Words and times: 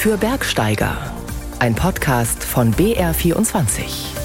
für 0.00 0.16
Bergsteiger. 0.16 0.96
Ein 1.58 1.74
Podcast 1.74 2.42
von 2.42 2.72
BR24. 2.72 4.19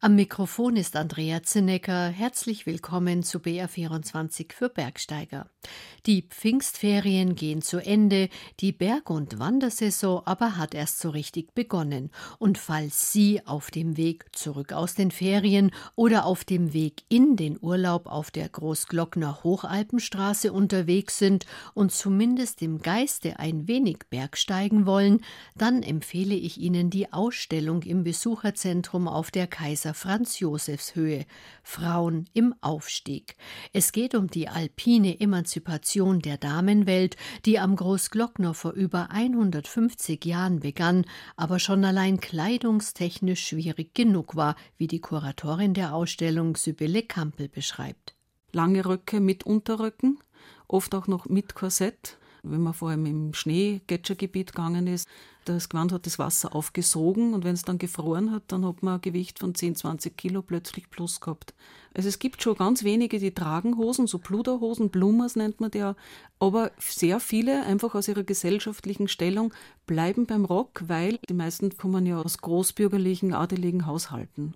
Am 0.00 0.14
Mikrofon 0.14 0.76
ist 0.76 0.94
Andrea 0.94 1.42
Zinnecker. 1.42 2.06
Herzlich 2.06 2.66
willkommen 2.66 3.24
zu 3.24 3.38
BR24 3.38 4.52
für 4.52 4.68
Bergsteiger. 4.68 5.50
Die 6.06 6.22
Pfingstferien 6.22 7.34
gehen 7.34 7.62
zu 7.62 7.78
Ende, 7.78 8.28
die 8.60 8.70
Berg- 8.70 9.10
und 9.10 9.40
Wandersaison 9.40 10.22
aber 10.24 10.56
hat 10.56 10.72
erst 10.72 11.00
so 11.00 11.10
richtig 11.10 11.52
begonnen. 11.52 12.12
Und 12.38 12.58
falls 12.58 13.12
Sie 13.12 13.44
auf 13.44 13.72
dem 13.72 13.96
Weg 13.96 14.26
zurück 14.36 14.72
aus 14.72 14.94
den 14.94 15.10
Ferien 15.10 15.72
oder 15.96 16.26
auf 16.26 16.44
dem 16.44 16.72
Weg 16.72 17.02
in 17.08 17.34
den 17.34 17.58
Urlaub 17.60 18.06
auf 18.06 18.30
der 18.30 18.48
Großglockner 18.48 19.42
Hochalpenstraße 19.42 20.52
unterwegs 20.52 21.18
sind 21.18 21.44
und 21.74 21.90
zumindest 21.90 22.62
im 22.62 22.82
Geiste 22.82 23.40
ein 23.40 23.66
wenig 23.66 23.98
bergsteigen 24.10 24.86
wollen, 24.86 25.22
dann 25.56 25.82
empfehle 25.82 26.36
ich 26.36 26.58
Ihnen 26.58 26.88
die 26.88 27.12
Ausstellung 27.12 27.82
im 27.82 28.04
Besucherzentrum 28.04 29.08
auf 29.08 29.32
der 29.32 29.48
Kaiser 29.48 29.87
Kaiser 29.88 29.94
Franz 29.94 30.38
Josefs 30.38 30.94
Höhe 30.94 31.24
Frauen 31.62 32.28
im 32.34 32.54
Aufstieg. 32.60 33.36
Es 33.72 33.92
geht 33.92 34.14
um 34.14 34.28
die 34.28 34.48
alpine 34.48 35.18
Emanzipation 35.18 36.20
der 36.20 36.36
Damenwelt, 36.36 37.16
die 37.46 37.58
am 37.58 37.74
Großglockner 37.74 38.52
vor 38.52 38.72
über 38.72 39.10
150 39.10 40.26
Jahren 40.26 40.60
begann, 40.60 41.06
aber 41.36 41.58
schon 41.58 41.86
allein 41.86 42.20
kleidungstechnisch 42.20 43.46
schwierig 43.46 43.94
genug 43.94 44.36
war, 44.36 44.56
wie 44.76 44.88
die 44.88 45.00
Kuratorin 45.00 45.72
der 45.72 45.94
Ausstellung 45.94 46.56
Sibylle 46.56 47.02
Kampel 47.02 47.48
beschreibt. 47.48 48.14
Lange 48.52 48.84
Röcke 48.84 49.20
mit 49.20 49.44
Unterröcken, 49.44 50.18
oft 50.66 50.94
auch 50.94 51.06
noch 51.06 51.26
mit 51.26 51.54
Korsett 51.54 52.18
wenn 52.42 52.62
man 52.62 52.74
vor 52.74 52.90
allem 52.90 53.06
im 53.06 53.34
Schneegletschergebiet 53.34 54.52
gegangen 54.52 54.86
ist, 54.86 55.08
das 55.44 55.68
Gewand 55.68 55.92
hat 55.92 56.04
das 56.04 56.18
Wasser 56.18 56.54
aufgesogen 56.54 57.32
und 57.32 57.44
wenn 57.44 57.54
es 57.54 57.62
dann 57.62 57.78
gefroren 57.78 58.32
hat, 58.32 58.44
dann 58.48 58.66
hat 58.66 58.82
man 58.82 58.94
ein 58.94 59.00
Gewicht 59.00 59.38
von 59.38 59.54
10, 59.54 59.76
20 59.76 60.16
Kilo 60.16 60.42
plötzlich 60.42 60.90
plus 60.90 61.20
gehabt. 61.20 61.54
Also 61.94 62.08
es 62.08 62.18
gibt 62.18 62.42
schon 62.42 62.56
ganz 62.56 62.84
wenige, 62.84 63.18
die 63.18 63.32
tragen 63.32 63.78
Hosen, 63.78 64.06
so 64.06 64.18
Pluderhosen, 64.18 64.90
Blumers 64.90 65.36
nennt 65.36 65.60
man 65.60 65.70
die 65.70 65.78
ja, 65.78 65.96
aber 66.38 66.70
sehr 66.78 67.18
viele, 67.20 67.64
einfach 67.64 67.94
aus 67.94 68.08
ihrer 68.08 68.24
gesellschaftlichen 68.24 69.08
Stellung, 69.08 69.54
bleiben 69.86 70.26
beim 70.26 70.44
Rock, 70.44 70.84
weil 70.86 71.18
die 71.28 71.34
meisten 71.34 71.76
kommen 71.76 72.04
ja 72.04 72.20
aus 72.20 72.38
großbürgerlichen, 72.38 73.32
adeligen 73.32 73.86
Haushalten. 73.86 74.54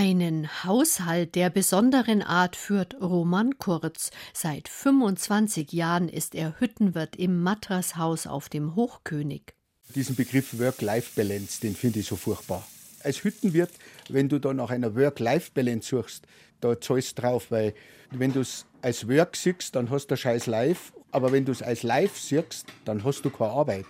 Einen 0.00 0.62
Haushalt 0.62 1.34
der 1.34 1.50
besonderen 1.50 2.22
Art 2.22 2.54
führt 2.54 2.94
Roman 3.00 3.58
Kurz. 3.58 4.12
Seit 4.32 4.68
25 4.68 5.72
Jahren 5.72 6.08
ist 6.08 6.36
er 6.36 6.60
Hüttenwirt 6.60 7.16
im 7.16 7.42
Matrashaus 7.42 8.28
auf 8.28 8.48
dem 8.48 8.76
Hochkönig. 8.76 9.54
Diesen 9.96 10.14
Begriff 10.14 10.56
Work-Life-Balance, 10.56 11.60
den 11.62 11.74
finde 11.74 11.98
ich 11.98 12.06
so 12.06 12.14
furchtbar. 12.14 12.64
Als 13.02 13.24
Hüttenwirt, 13.24 13.72
wenn 14.08 14.28
du 14.28 14.38
da 14.38 14.54
nach 14.54 14.70
einer 14.70 14.94
Work-Life-Balance 14.94 15.88
suchst, 15.88 16.28
da 16.60 16.80
zahlst 16.80 17.18
du 17.18 17.22
drauf, 17.22 17.50
weil 17.50 17.74
wenn 18.12 18.32
du 18.32 18.42
es 18.42 18.66
als 18.82 19.08
Work 19.08 19.34
siehst, 19.34 19.74
dann 19.74 19.90
hast 19.90 20.06
du 20.12 20.16
scheiß 20.16 20.46
Life, 20.46 20.92
aber 21.10 21.32
wenn 21.32 21.44
du 21.44 21.50
es 21.50 21.60
als 21.60 21.82
Life 21.82 22.20
siehst, 22.20 22.66
dann 22.84 23.02
hast 23.02 23.22
du 23.22 23.30
keine 23.30 23.50
Arbeit. 23.50 23.86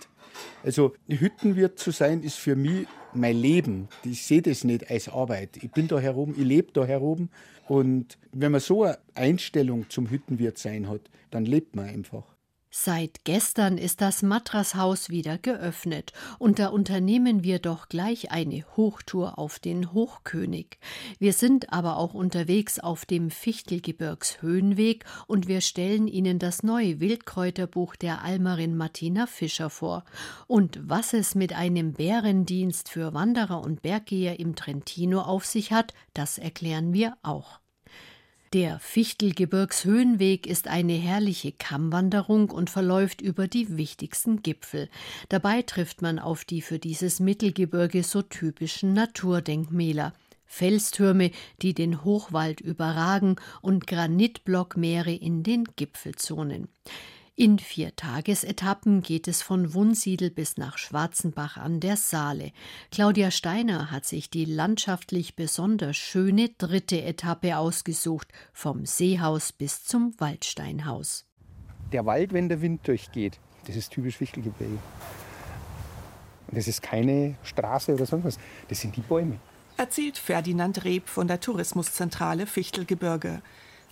Also 0.63 0.93
Hüttenwirt 1.07 1.79
zu 1.79 1.91
sein, 1.91 2.21
ist 2.23 2.37
für 2.37 2.55
mich 2.55 2.87
mein 3.13 3.37
Leben. 3.37 3.87
Ich 4.03 4.25
sehe 4.25 4.41
das 4.41 4.63
nicht 4.63 4.89
als 4.89 5.09
Arbeit. 5.09 5.57
Ich 5.61 5.71
bin 5.71 5.87
da 5.87 5.99
herum, 5.99 6.33
ich 6.37 6.43
lebe 6.43 6.71
da 6.73 6.85
herum. 6.85 7.29
Und 7.67 8.17
wenn 8.31 8.51
man 8.51 8.61
so 8.61 8.83
eine 8.83 8.97
Einstellung 9.15 9.89
zum 9.89 10.09
Hüttenwirt 10.09 10.57
sein 10.57 10.89
hat, 10.89 11.01
dann 11.31 11.45
lebt 11.45 11.75
man 11.75 11.85
einfach. 11.85 12.23
Seit 12.71 13.23
gestern 13.23 13.79
ist 13.79 13.99
das 13.99 14.21
Matrashaus 14.21 15.09
wieder 15.09 15.39
geöffnet, 15.39 16.13
und 16.37 16.59
da 16.59 16.67
unternehmen 16.67 17.43
wir 17.43 17.57
doch 17.57 17.89
gleich 17.89 18.29
eine 18.29 18.63
Hochtour 18.77 19.39
auf 19.39 19.57
den 19.57 19.91
Hochkönig. 19.91 20.77
Wir 21.17 21.33
sind 21.33 21.73
aber 21.73 21.97
auch 21.97 22.13
unterwegs 22.13 22.77
auf 22.77 23.07
dem 23.07 23.31
Fichtelgebirgshöhenweg 23.31 25.03
und 25.25 25.47
wir 25.47 25.61
stellen 25.61 26.07
Ihnen 26.07 26.37
das 26.37 26.61
neue 26.61 26.99
Wildkräuterbuch 26.99 27.95
der 27.95 28.23
Almerin 28.23 28.77
Martina 28.77 29.25
Fischer 29.25 29.71
vor. 29.71 30.03
Und 30.45 30.79
was 30.83 31.13
es 31.13 31.33
mit 31.33 31.53
einem 31.53 31.93
Bärendienst 31.93 32.89
für 32.89 33.15
Wanderer 33.15 33.61
und 33.61 33.81
Berggeher 33.81 34.39
im 34.39 34.55
Trentino 34.55 35.21
auf 35.21 35.43
sich 35.43 35.71
hat, 35.71 35.95
das 36.13 36.37
erklären 36.37 36.93
wir 36.93 37.17
auch. 37.23 37.59
Der 38.53 38.79
Fichtelgebirgshöhenweg 38.79 40.47
ist 40.47 40.67
eine 40.67 40.93
herrliche 40.93 41.51
Kammwanderung 41.51 42.49
und 42.49 42.71
verläuft 42.71 43.21
über 43.21 43.47
die 43.47 43.77
wichtigsten 43.77 44.41
Gipfel. 44.41 44.89
Dabei 45.29 45.61
trifft 45.61 46.01
man 46.01 46.17
auf 46.17 46.45
die 46.45 46.63
für 46.63 46.79
dieses 46.79 47.19
Mittelgebirge 47.19 48.01
so 48.01 48.23
typischen 48.23 48.93
Naturdenkmäler. 48.93 50.13
Felstürme, 50.47 51.29
die 51.61 51.75
den 51.75 52.03
Hochwald 52.03 52.59
überragen 52.59 53.35
und 53.61 53.85
Granitblockmeere 53.85 55.13
in 55.13 55.43
den 55.43 55.65
Gipfelzonen. 55.75 56.69
In 57.41 57.57
vier 57.57 57.95
Tagesetappen 57.95 59.01
geht 59.01 59.25
es 59.29 59.41
von 59.41 59.73
Wunsiedel 59.73 60.29
bis 60.29 60.57
nach 60.57 60.77
Schwarzenbach 60.77 61.55
an 61.55 61.79
der 61.79 61.95
Saale. 61.95 62.51
Claudia 62.91 63.31
Steiner 63.31 63.91
hat 63.91 64.03
sich 64.03 64.29
die 64.29 64.43
landschaftlich 64.43 65.37
besonders 65.37 65.95
schöne 65.95 66.49
dritte 66.57 67.01
Etappe 67.01 67.57
ausgesucht, 67.57 68.27
vom 68.51 68.85
Seehaus 68.85 69.53
bis 69.53 69.85
zum 69.85 70.13
Waldsteinhaus. 70.19 71.23
Der 71.93 72.05
Wald, 72.05 72.33
wenn 72.33 72.49
der 72.49 72.61
Wind 72.61 72.85
durchgeht, 72.85 73.39
das 73.67 73.77
ist 73.77 73.93
typisch 73.93 74.17
Fichtelgebirge. 74.17 74.77
Und 76.47 76.57
das 76.57 76.67
ist 76.67 76.81
keine 76.81 77.35
Straße 77.43 77.93
oder 77.93 78.05
sonst 78.05 78.25
was, 78.25 78.39
das 78.67 78.81
sind 78.81 78.97
die 78.97 79.01
Bäume. 79.01 79.39
Erzählt 79.77 80.17
Ferdinand 80.17 80.83
Reb 80.83 81.07
von 81.07 81.29
der 81.29 81.39
Tourismuszentrale 81.39 82.47
Fichtelgebirge. 82.47 83.41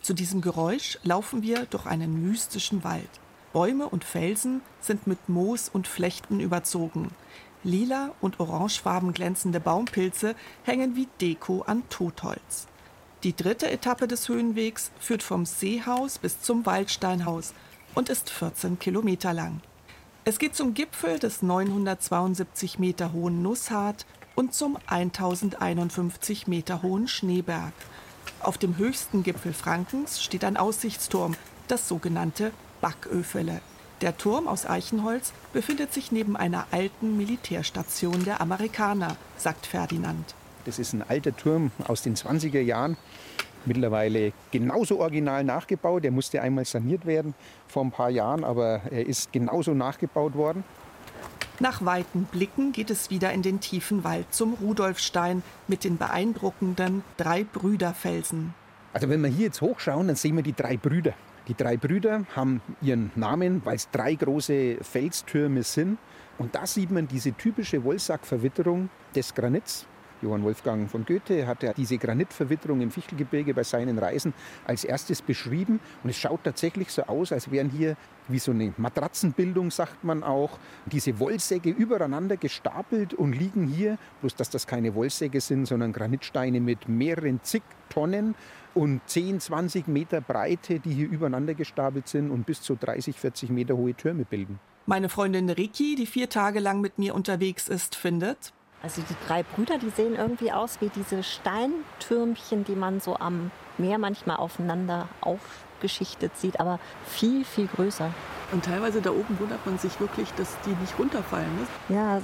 Zu 0.02 0.14
diesem 0.14 0.42
Geräusch 0.42 1.00
laufen 1.04 1.44
wir 1.44 1.66
durch 1.68 1.86
einen 1.86 2.28
mystischen 2.28 2.84
Wald. 2.84 3.22
Bäume 3.58 3.90
und 3.90 4.04
Felsen 4.04 4.62
sind 4.82 5.08
mit 5.08 5.30
Moos 5.30 5.68
und 5.68 5.88
Flechten 5.88 6.40
überzogen. 6.40 7.10
Lila 7.64 8.12
und 8.22 8.40
orangefarben 8.40 9.14
glänzende 9.14 9.60
Baumpilze 9.60 10.36
hängen 10.62 10.96
wie 10.96 11.08
Deko 11.20 11.64
an 11.64 11.82
Totholz. 11.90 12.68
Die 13.24 13.36
dritte 13.36 13.68
Etappe 13.72 14.08
des 14.08 14.30
Höhenwegs 14.30 14.92
führt 15.00 15.24
vom 15.24 15.48
Seehaus 15.48 16.20
bis 16.20 16.40
zum 16.40 16.68
Waldsteinhaus 16.68 17.56
und 17.96 18.10
ist 18.10 18.30
14 18.30 18.78
Kilometer 18.78 19.34
lang. 19.34 19.60
Es 20.24 20.38
geht 20.38 20.56
zum 20.56 20.76
Gipfel 20.76 21.18
des 21.18 21.42
972 21.42 22.78
Meter 22.78 23.12
hohen 23.12 23.42
Nusshardt 23.42 24.06
und 24.36 24.54
zum 24.54 24.78
1051 24.86 26.46
Meter 26.46 26.84
hohen 26.84 27.08
Schneeberg. 27.08 27.74
Auf 28.40 28.60
dem 28.60 28.78
höchsten 28.78 29.24
Gipfel 29.24 29.54
Frankens 29.54 30.22
steht 30.22 30.44
ein 30.44 30.58
Aussichtsturm, 30.58 31.36
das 31.68 31.88
sogenannte 31.88 32.52
Backöfele. 32.82 33.62
Der 34.02 34.16
Turm 34.16 34.48
aus 34.48 34.68
Eichenholz 34.68 35.34
befindet 35.54 35.94
sich 35.94 36.12
neben 36.12 36.38
einer 36.38 36.68
alten 36.72 37.18
Militärstation 37.18 38.24
der 38.26 38.42
Amerikaner, 38.42 39.16
sagt 39.38 39.66
Ferdinand. 39.66 40.36
Das 40.66 40.80
ist 40.80 40.94
ein 40.94 41.02
alter 41.02 41.36
Turm 41.36 41.72
aus 41.88 42.04
den 42.04 42.16
20er 42.16 42.62
Jahren. 42.62 42.98
Mittlerweile 43.66 44.34
genauso 44.52 45.00
original 45.00 45.44
nachgebaut. 45.44 46.04
Der 46.04 46.12
musste 46.12 46.42
einmal 46.42 46.66
saniert 46.66 47.06
werden 47.06 47.34
vor 47.68 47.84
ein 47.84 47.92
paar 47.92 48.10
Jahren, 48.10 48.44
aber 48.44 48.82
er 48.92 49.08
ist 49.08 49.34
genauso 49.34 49.74
nachgebaut 49.74 50.36
worden. 50.36 50.64
Nach 51.60 51.84
weiten 51.84 52.26
Blicken 52.26 52.72
geht 52.72 52.92
es 52.92 53.10
wieder 53.10 53.34
in 53.34 53.42
den 53.42 53.60
tiefen 53.60 54.04
Wald 54.04 54.32
zum 54.32 54.54
Rudolfstein 54.54 55.42
mit 55.68 55.84
den 55.84 55.98
beeindruckenden 55.98 57.04
drei 57.18 57.44
Brüderfelsen. 57.44 58.54
Also 58.94 59.10
wenn 59.10 59.22
wir 59.22 59.30
hier 59.30 59.48
jetzt 59.48 59.62
hochschauen, 59.62 60.08
dann 60.08 60.16
sehen 60.16 60.36
wir 60.36 60.44
die 60.44 60.54
drei 60.54 60.78
Brüder. 60.78 61.14
Die 61.48 61.56
drei 61.56 61.78
Brüder 61.78 62.26
haben 62.36 62.62
ihren 62.82 63.12
Namen, 63.16 63.62
weil 63.64 63.76
es 63.78 63.90
drei 63.90 64.16
große 64.16 64.78
Felstürme 64.82 65.64
sind. 65.64 65.98
Und 66.38 66.54
da 66.56 66.68
sieht 66.68 66.92
man 66.92 67.08
diese 67.08 67.32
typische 67.32 67.84
Wollsackverwitterung 67.84 68.90
des 69.16 69.34
Granits. 69.34 69.88
Johann 70.22 70.44
Wolfgang 70.44 70.90
von 70.90 71.06
Goethe 71.06 71.46
hat 71.46 71.62
ja 71.62 71.74
diese 71.74 71.98
Granitverwitterung 71.98 72.82
im 72.82 72.90
Fichtelgebirge 72.90 73.54
bei 73.54 73.64
seinen 73.64 74.00
Reisen 74.00 74.34
als 74.66 74.84
erstes 74.84 75.22
beschrieben. 75.22 75.80
Und 76.04 76.10
es 76.10 76.18
schaut 76.18 76.44
tatsächlich 76.44 76.92
so 76.92 77.04
aus, 77.04 77.32
als 77.32 77.52
wären 77.52 77.70
hier 77.70 77.96
wie 78.28 78.40
so 78.40 78.52
eine 78.52 78.74
Matratzenbildung, 78.78 79.72
sagt 79.72 80.04
man 80.04 80.24
auch, 80.24 80.58
diese 80.88 81.20
Wollsäcke 81.20 81.70
übereinander 81.70 82.36
gestapelt 82.36 83.14
und 83.14 83.34
liegen 83.34 83.68
hier, 83.68 83.98
bloß 84.22 84.36
dass 84.36 84.50
das 84.50 84.66
keine 84.66 84.96
Wollsäcke 84.96 85.40
sind, 85.40 85.68
sondern 85.68 85.94
Granitsteine 85.94 86.60
mit 86.60 86.90
mehreren 86.90 87.40
zig 87.44 87.62
Tonnen 87.90 88.36
und 88.78 89.02
10, 89.08 89.40
20 89.40 89.88
Meter 89.88 90.22
Breite, 90.22 90.80
die 90.80 90.94
hier 90.94 91.10
übereinander 91.10 91.56
gestapelt 91.56 92.08
sind 92.08 92.30
und 92.30 92.46
bis 92.46 92.62
zu 92.62 92.76
30, 92.76 93.20
40 93.20 93.50
Meter 93.50 93.76
hohe 93.76 93.96
Türme 93.96 94.24
bilden. 94.24 94.60
Meine 94.86 95.10
Freundin 95.10 95.50
Riki, 95.50 95.96
die 95.96 96.06
vier 96.06 96.30
Tage 96.30 96.60
lang 96.60 96.80
mit 96.80 97.00
mir 97.00 97.16
unterwegs 97.16 97.68
ist, 97.68 97.96
findet. 97.96 98.54
Also 98.84 99.02
die 99.02 99.16
drei 99.28 99.42
Brüder, 99.42 99.80
die 99.80 99.90
sehen 99.90 100.16
irgendwie 100.16 100.52
aus 100.52 100.80
wie 100.80 100.90
diese 100.90 101.24
Steintürmchen, 101.24 102.64
die 102.66 102.76
man 102.76 103.00
so 103.00 103.18
am 103.18 103.52
Meer 103.80 103.98
manchmal 103.98 104.38
aufeinander 104.38 105.10
abgeschichtet, 105.22 106.38
sieht 106.38 106.60
aber 106.60 106.80
viel, 107.06 107.44
viel 107.44 107.68
größer. 107.68 108.12
Und 108.52 108.64
teilweise 108.64 109.02
da 109.02 109.10
oben 109.10 109.40
wundert 109.40 109.66
man 109.66 109.78
sich 109.80 110.00
wirklich, 110.00 110.32
dass 110.34 110.56
die 110.66 110.76
nicht 110.82 110.98
runterfallen. 110.98 111.50
Ne? 111.56 111.96
Ja, 111.96 112.22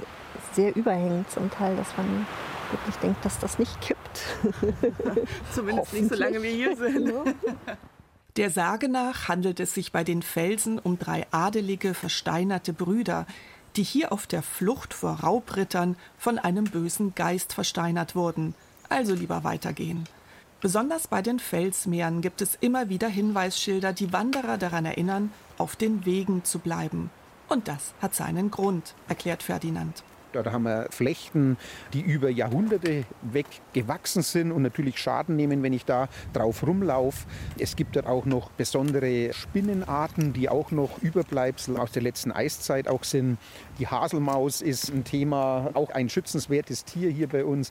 sehr 0.52 0.74
überhängend 0.74 1.30
zum 1.30 1.50
Teil, 1.50 1.76
dass 1.76 1.96
man 1.96 2.26
wirklich 2.70 2.96
denkt, 2.96 3.24
dass 3.24 3.38
das 3.38 3.58
nicht 3.58 3.80
kippt. 3.80 4.20
Zumindest 5.54 5.92
nicht 5.92 6.08
so 6.08 6.14
lange 6.14 6.42
wir 6.42 6.50
hier 6.50 6.76
sind. 6.76 7.12
Der 8.36 8.50
Sage 8.50 8.88
nach 8.88 9.28
handelt 9.28 9.60
es 9.60 9.74
sich 9.74 9.92
bei 9.92 10.02
den 10.02 10.22
Felsen 10.22 10.78
um 10.78 10.98
drei 10.98 11.26
adelige, 11.30 11.94
versteinerte 11.94 12.72
Brüder, 12.72 13.26
die 13.76 13.82
hier 13.82 14.12
auf 14.12 14.26
der 14.26 14.42
Flucht 14.42 14.94
vor 14.94 15.20
Raubrittern 15.20 15.96
von 16.18 16.38
einem 16.38 16.64
bösen 16.64 17.14
Geist 17.14 17.52
versteinert 17.52 18.14
wurden. 18.14 18.54
Also 18.88 19.14
lieber 19.14 19.44
weitergehen. 19.44 20.08
Besonders 20.60 21.08
bei 21.08 21.20
den 21.22 21.40
Felsmeeren 21.40 22.22
gibt 22.22 22.40
es 22.40 22.56
immer 22.60 22.88
wieder 22.88 23.08
Hinweisschilder, 23.08 23.92
die 23.92 24.12
Wanderer 24.12 24.56
daran 24.56 24.86
erinnern, 24.86 25.30
auf 25.58 25.76
den 25.76 26.04
Wegen 26.06 26.44
zu 26.44 26.58
bleiben. 26.58 27.10
Und 27.48 27.68
das 27.68 27.92
hat 28.00 28.14
seinen 28.14 28.50
Grund, 28.50 28.94
erklärt 29.06 29.42
Ferdinand. 29.42 30.02
Da 30.42 30.52
haben 30.52 30.64
wir 30.64 30.88
Flechten, 30.90 31.56
die 31.92 32.00
über 32.00 32.28
Jahrhunderte 32.28 33.04
weg 33.22 33.46
gewachsen 33.72 34.22
sind 34.22 34.50
und 34.52 34.62
natürlich 34.62 34.98
Schaden 34.98 35.36
nehmen, 35.36 35.62
wenn 35.62 35.72
ich 35.72 35.84
da 35.84 36.08
drauf 36.32 36.66
rumlaufe. 36.66 37.26
Es 37.58 37.76
gibt 37.76 37.96
dort 37.96 38.06
auch 38.06 38.24
noch 38.24 38.50
besondere 38.50 39.32
Spinnenarten, 39.32 40.32
die 40.32 40.48
auch 40.48 40.70
noch 40.70 41.00
Überbleibsel 41.02 41.76
aus 41.76 41.92
der 41.92 42.02
letzten 42.02 42.32
Eiszeit 42.32 42.88
auch 42.88 43.04
sind. 43.04 43.38
Die 43.78 43.86
Haselmaus 43.86 44.60
ist 44.60 44.90
ein 44.90 45.04
Thema, 45.04 45.70
auch 45.74 45.90
ein 45.90 46.08
schützenswertes 46.08 46.84
Tier 46.84 47.10
hier 47.10 47.28
bei 47.28 47.44
uns. 47.44 47.70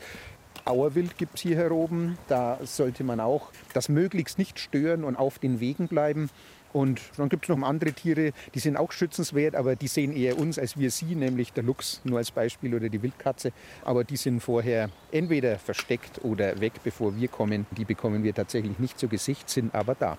Auerwild 0.65 1.17
gibt 1.17 1.35
es 1.35 1.41
hier 1.41 1.71
oben. 1.71 2.17
Da 2.27 2.59
sollte 2.63 3.03
man 3.03 3.19
auch 3.19 3.51
das 3.73 3.89
möglichst 3.89 4.37
nicht 4.37 4.59
stören 4.59 5.03
und 5.03 5.17
auf 5.17 5.39
den 5.39 5.59
Wegen 5.59 5.87
bleiben. 5.87 6.29
Und 6.73 7.01
dann 7.17 7.29
gibt 7.29 7.45
es 7.45 7.49
noch 7.55 7.65
andere 7.65 7.93
Tiere, 7.93 8.33
die 8.53 8.59
sind 8.59 8.77
auch 8.77 8.91
schützenswert, 8.91 9.55
aber 9.55 9.75
die 9.75 9.87
sehen 9.87 10.15
eher 10.15 10.37
uns 10.37 10.57
als 10.57 10.77
wir 10.77 10.89
sie, 10.91 11.15
nämlich 11.15 11.53
der 11.53 11.63
Luchs 11.63 12.01
nur 12.03 12.17
als 12.17 12.31
Beispiel 12.31 12.73
oder 12.75 12.89
die 12.89 13.01
Wildkatze. 13.01 13.51
Aber 13.85 14.03
die 14.03 14.17
sind 14.17 14.41
vorher 14.41 14.89
entweder 15.11 15.59
versteckt 15.59 16.23
oder 16.23 16.59
weg, 16.59 16.73
bevor 16.83 17.15
wir 17.15 17.27
kommen. 17.27 17.67
Die 17.77 17.85
bekommen 17.85 18.23
wir 18.23 18.33
tatsächlich 18.33 18.79
nicht 18.79 18.99
zu 18.99 19.07
Gesicht, 19.07 19.49
sind 19.49 19.73
aber 19.75 19.95
da. 19.95 20.17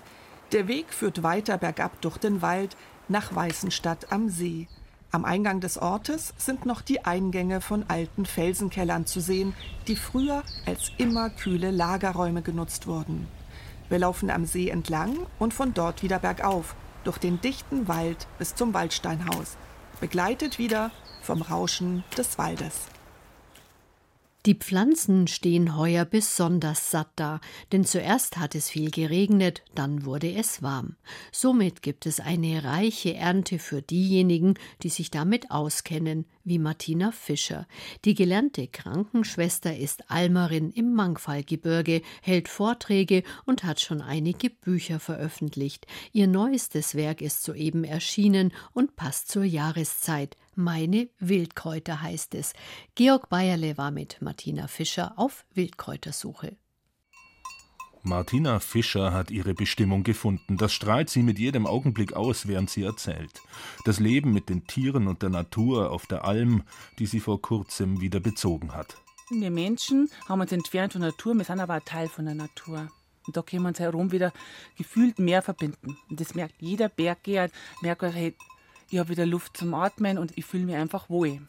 Der 0.53 0.69
Weg 0.69 0.93
führt 0.93 1.23
weiter 1.23 1.59
bergab 1.59 2.01
durch 2.01 2.19
den 2.19 2.41
Wald 2.41 2.77
nach 3.09 3.35
Weißenstadt 3.35 4.13
am 4.13 4.29
See. 4.29 4.69
Am 5.11 5.25
Eingang 5.25 5.61
des 5.61 5.79
Ortes 5.79 6.35
sind 6.39 6.67
noch 6.67 6.83
die 6.83 7.05
Eingänge 7.05 7.61
von 7.61 7.85
alten 7.89 8.27
Felsenkellern 8.27 9.07
zu 9.07 9.21
sehen, 9.21 9.55
die 9.87 9.97
früher 9.97 10.43
als 10.67 10.91
immer 10.99 11.31
kühle 11.31 11.71
Lagerräume 11.71 12.43
genutzt 12.43 12.87
wurden. 12.87 13.29
Wir 13.95 14.01
laufen 14.01 14.29
am 14.29 14.45
See 14.45 14.71
entlang 14.71 15.17
und 15.39 15.55
von 15.55 15.73
dort 15.73 16.03
wieder 16.03 16.19
bergauf, 16.19 16.75
durch 17.05 17.17
den 17.19 17.41
dichten 17.41 17.87
Wald 17.87 18.27
bis 18.39 18.57
zum 18.57 18.75
Waldsteinhaus, 18.75 19.57
begleitet 20.01 20.59
wieder 20.59 20.91
vom 21.23 21.43
Rauschen 21.43 22.03
des 22.19 22.37
Waldes. 22.37 22.75
Die 24.47 24.55
Pflanzen 24.55 25.27
stehen 25.27 25.75
heuer 25.75 26.05
besonders 26.05 26.91
satt 26.91 27.09
da, 27.17 27.41
denn 27.73 27.87
zuerst 27.87 28.37
hat 28.37 28.55
es 28.55 28.69
viel 28.69 28.91
geregnet, 28.91 29.63
dann 29.75 30.05
wurde 30.05 30.35
es 30.35 30.63
warm. 30.63 30.97
Somit 31.33 31.81
gibt 31.81 32.05
es 32.05 32.21
eine 32.21 32.63
reiche 32.63 33.15
Ernte 33.15 33.59
für 33.59 33.81
diejenigen, 33.81 34.59
die 34.83 34.91
sich 34.91 35.11
damit 35.11 35.51
auskennen, 35.51 36.27
wie 36.45 36.59
Martina 36.59 37.11
Fischer. 37.11 37.67
Die 38.05 38.15
gelernte 38.15 38.69
Krankenschwester 38.69 39.75
ist 39.79 40.11
Almerin 40.11 40.71
im 40.73 40.93
Mangfallgebirge, 40.93 42.03
hält 42.21 42.49
Vorträge 42.49 43.23
und 43.47 43.65
hat 43.65 43.81
schon 43.81 44.03
einige 44.03 44.51
Bücher 44.51 45.01
veröffentlicht. 45.01 45.87
Ihr 46.13 46.27
neuestes 46.27 46.95
Werk 46.95 47.23
ist 47.23 47.45
soeben 47.45 47.83
erschienen 47.83 48.53
und 48.75 48.95
passt 48.95 49.29
zur 49.29 49.45
Jahreszeit. 49.45 50.37
Meine 50.57 51.09
Wildkräuter 51.19 52.01
heißt 52.01 52.35
es. 52.35 52.53
Georg 52.95 53.29
Bayerle 53.29 53.77
war 53.77 53.91
mit 53.91 54.23
Martina 54.23 54.69
Fischer 54.69 55.15
auf 55.17 55.45
Wildkräutersuche. 55.55 56.57
Martina 58.07 58.61
Fischer 58.61 59.15
hat 59.15 59.31
ihre 59.31 59.55
Bestimmung 59.55 60.05
gefunden. 60.05 60.59
Das 60.59 60.75
strahlt 60.75 61.09
sie 61.09 61.23
mit 61.23 61.39
jedem 61.39 61.67
Augenblick 61.67 62.13
aus, 62.13 62.47
während 62.47 62.69
sie 62.69 62.83
erzählt. 62.83 63.41
Das 63.87 63.99
Leben 63.99 64.35
mit 64.35 64.51
den 64.51 64.67
Tieren 64.67 65.09
und 65.09 65.23
der 65.23 65.31
Natur 65.31 65.91
auf 65.91 66.07
der 66.07 66.25
Alm, 66.25 66.65
die 66.99 67.07
sie 67.07 67.21
vor 67.21 67.41
kurzem 67.41 68.03
wieder 68.03 68.21
bezogen 68.21 68.75
hat. 68.75 68.99
Wir 69.31 69.51
Menschen 69.51 70.11
haben 70.29 70.43
uns 70.43 70.53
entfernt 70.53 70.93
von 70.93 71.01
der 71.01 71.13
Natur, 71.13 71.35
wir 71.35 71.45
sind 71.45 71.61
aber 71.61 71.75
ein 71.75 71.85
Teil 71.87 72.09
von 72.09 72.27
der 72.27 72.35
Natur. 72.35 72.91
Und 73.27 73.37
da 73.39 73.41
können 73.41 73.63
wir 73.63 73.69
uns 73.69 73.81
herum 73.81 74.13
wieder 74.13 74.35
gefühlt 74.77 75.19
mehr 75.19 75.41
verbinden. 75.41 75.97
Und 76.11 76.21
das 76.21 76.35
merkt 76.35 76.61
jeder 76.61 76.91
Berggeher, 76.91 77.51
merkt, 77.81 78.03
hey, 78.03 78.37
ich 78.91 78.99
habe 78.99 79.11
wieder 79.11 79.27
Luft 79.27 79.57
zum 79.57 79.75
Atmen 79.75 80.19
und 80.19 80.37
ich 80.37 80.45
fühle 80.45 80.65
mich 80.65 80.77
einfach 80.77 81.09
wohl. 81.09 81.41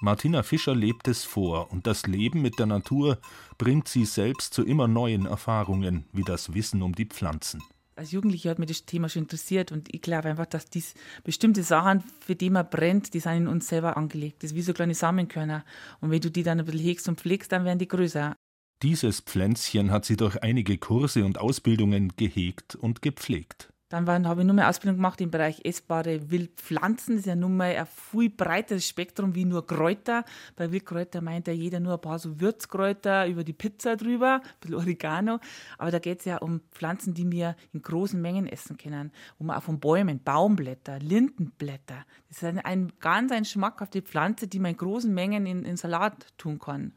Martina 0.00 0.42
Fischer 0.42 0.74
lebt 0.74 1.08
es 1.08 1.24
vor 1.24 1.72
und 1.72 1.86
das 1.86 2.06
Leben 2.06 2.42
mit 2.42 2.58
der 2.58 2.66
Natur 2.66 3.18
bringt 3.56 3.88
sie 3.88 4.04
selbst 4.04 4.52
zu 4.52 4.62
immer 4.62 4.88
neuen 4.88 5.24
Erfahrungen, 5.24 6.04
wie 6.12 6.22
das 6.22 6.52
Wissen 6.52 6.82
um 6.82 6.94
die 6.94 7.06
Pflanzen. 7.06 7.62
Als 7.96 8.12
Jugendliche 8.12 8.50
hat 8.50 8.58
mich 8.58 8.68
das 8.68 8.84
Thema 8.84 9.08
schon 9.08 9.22
interessiert 9.22 9.72
und 9.72 9.94
ich 9.94 10.02
glaube 10.02 10.28
einfach, 10.28 10.44
dass 10.44 10.66
dies 10.66 10.92
bestimmte 11.24 11.62
Sachen, 11.62 12.04
für 12.20 12.36
die 12.36 12.50
man 12.50 12.68
brennt, 12.68 13.14
die 13.14 13.20
sind 13.20 13.32
in 13.32 13.48
uns 13.48 13.68
selber 13.68 13.96
angelegt. 13.96 14.42
Das 14.42 14.50
ist 14.50 14.56
wie 14.56 14.62
so 14.62 14.74
kleine 14.74 14.94
Samenkörner. 14.94 15.64
Und 16.02 16.10
wenn 16.10 16.20
du 16.20 16.30
die 16.30 16.42
dann 16.42 16.58
ein 16.58 16.66
bisschen 16.66 16.82
hegst 16.82 17.08
und 17.08 17.18
pflegst, 17.18 17.50
dann 17.52 17.64
werden 17.64 17.78
die 17.78 17.88
größer. 17.88 18.36
Dieses 18.82 19.20
Pflänzchen 19.20 19.90
hat 19.90 20.04
sie 20.04 20.18
durch 20.18 20.42
einige 20.42 20.76
Kurse 20.76 21.24
und 21.24 21.38
Ausbildungen 21.38 22.12
gehegt 22.16 22.74
und 22.74 23.00
gepflegt. 23.00 23.72
Dann 24.04 24.28
habe 24.28 24.42
ich 24.42 24.46
nur 24.46 24.54
mehr 24.54 24.68
Ausbildung 24.68 24.96
gemacht 24.96 25.20
im 25.20 25.30
Bereich 25.30 25.60
essbare 25.64 26.30
Wildpflanzen. 26.30 27.14
Das 27.14 27.20
ist 27.20 27.26
ja 27.26 27.36
nun 27.36 27.56
mal 27.56 27.74
ein 27.74 27.86
viel 27.86 28.28
breiteres 28.28 28.86
Spektrum 28.86 29.34
wie 29.34 29.44
nur 29.44 29.66
Kräuter. 29.66 30.24
Bei 30.54 30.70
Wildkräuter 30.70 31.22
meint 31.22 31.46
ja 31.46 31.54
jeder 31.54 31.80
nur 31.80 31.94
ein 31.94 32.00
paar 32.00 32.18
so 32.18 32.40
Würzkräuter 32.40 33.26
über 33.26 33.44
die 33.44 33.52
Pizza 33.52 33.96
drüber, 33.96 34.42
ein 34.42 34.60
bisschen 34.60 34.76
Oregano. 34.76 35.38
Aber 35.78 35.90
da 35.90 35.98
geht 35.98 36.18
es 36.18 36.24
ja 36.26 36.38
um 36.38 36.60
Pflanzen, 36.72 37.14
die 37.14 37.30
wir 37.30 37.56
in 37.72 37.80
großen 37.80 38.20
Mengen 38.20 38.46
essen 38.46 38.76
können. 38.76 39.12
Um 39.38 39.50
auch 39.50 39.62
von 39.62 39.80
Bäumen, 39.80 40.20
Baumblätter, 40.22 40.98
Lindenblätter. 40.98 42.04
Das 42.28 42.38
ist 42.38 42.44
ein, 42.44 42.58
ein 42.58 42.92
ganz 43.00 43.32
ein 43.32 43.44
schmackhafte 43.44 44.02
Pflanze, 44.02 44.46
die 44.46 44.58
man 44.58 44.72
in 44.72 44.76
großen 44.76 45.12
Mengen 45.12 45.46
in, 45.46 45.64
in 45.64 45.76
Salat 45.76 46.26
tun 46.36 46.58
kann. 46.58 46.92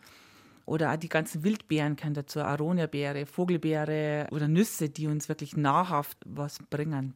Oder 0.70 0.94
auch 0.94 0.98
die 0.98 1.10
ganzen 1.10 1.44
Wildbeeren 1.44 1.96
können 1.96 2.14
dazu, 2.14 2.42
Aronia-Beere, 2.42 3.26
Vogelbeere 3.26 4.28
oder 4.30 4.48
Nüsse, 4.48 4.90
die 4.90 5.08
uns 5.08 5.28
wirklich 5.28 5.58
nahrhaft 5.58 6.20
was 6.28 6.60
bringen. 6.70 7.16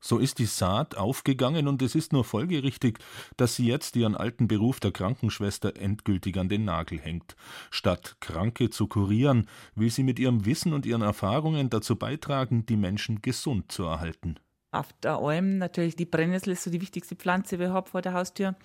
So 0.00 0.18
ist 0.18 0.38
die 0.38 0.46
Saat 0.46 0.96
aufgegangen 0.96 1.68
und 1.68 1.82
es 1.82 1.94
ist 1.94 2.14
nur 2.14 2.24
folgerichtig, 2.24 2.98
dass 3.36 3.56
sie 3.56 3.66
jetzt 3.66 3.96
ihren 3.96 4.16
alten 4.16 4.48
Beruf 4.48 4.80
der 4.80 4.90
Krankenschwester 4.90 5.76
endgültig 5.76 6.38
an 6.38 6.48
den 6.48 6.64
Nagel 6.64 6.98
hängt. 6.98 7.36
Statt 7.70 8.16
Kranke 8.20 8.70
zu 8.70 8.86
kurieren, 8.86 9.50
will 9.74 9.90
sie 9.90 10.02
mit 10.02 10.18
ihrem 10.18 10.46
Wissen 10.46 10.72
und 10.72 10.86
ihren 10.86 11.02
Erfahrungen 11.02 11.68
dazu 11.68 11.96
beitragen, 11.96 12.64
die 12.64 12.76
Menschen 12.78 13.20
gesund 13.20 13.70
zu 13.70 13.82
erhalten. 13.82 14.36
Auf 14.72 14.94
der 15.02 15.18
Alm 15.18 15.58
natürlich 15.58 15.96
die 15.96 16.06
Brennnessel 16.06 16.54
ist 16.54 16.64
so 16.64 16.70
die 16.70 16.80
wichtigste 16.80 17.16
Pflanze 17.16 17.56
überhaupt 17.56 17.90
vor 17.90 18.00
der 18.00 18.14
Haustür. 18.14 18.56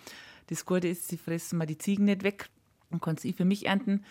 Das 0.47 0.65
Gute 0.65 0.87
ist, 0.87 1.09
sie 1.09 1.17
fressen 1.17 1.57
mal 1.57 1.65
die 1.65 1.77
Ziegen 1.77 2.05
nicht 2.05 2.23
weg 2.23 2.49
und 2.91 3.01
konnte 3.01 3.27
ich 3.27 3.35
für 3.35 3.45
mich 3.45 3.65
ernten. 3.65 4.03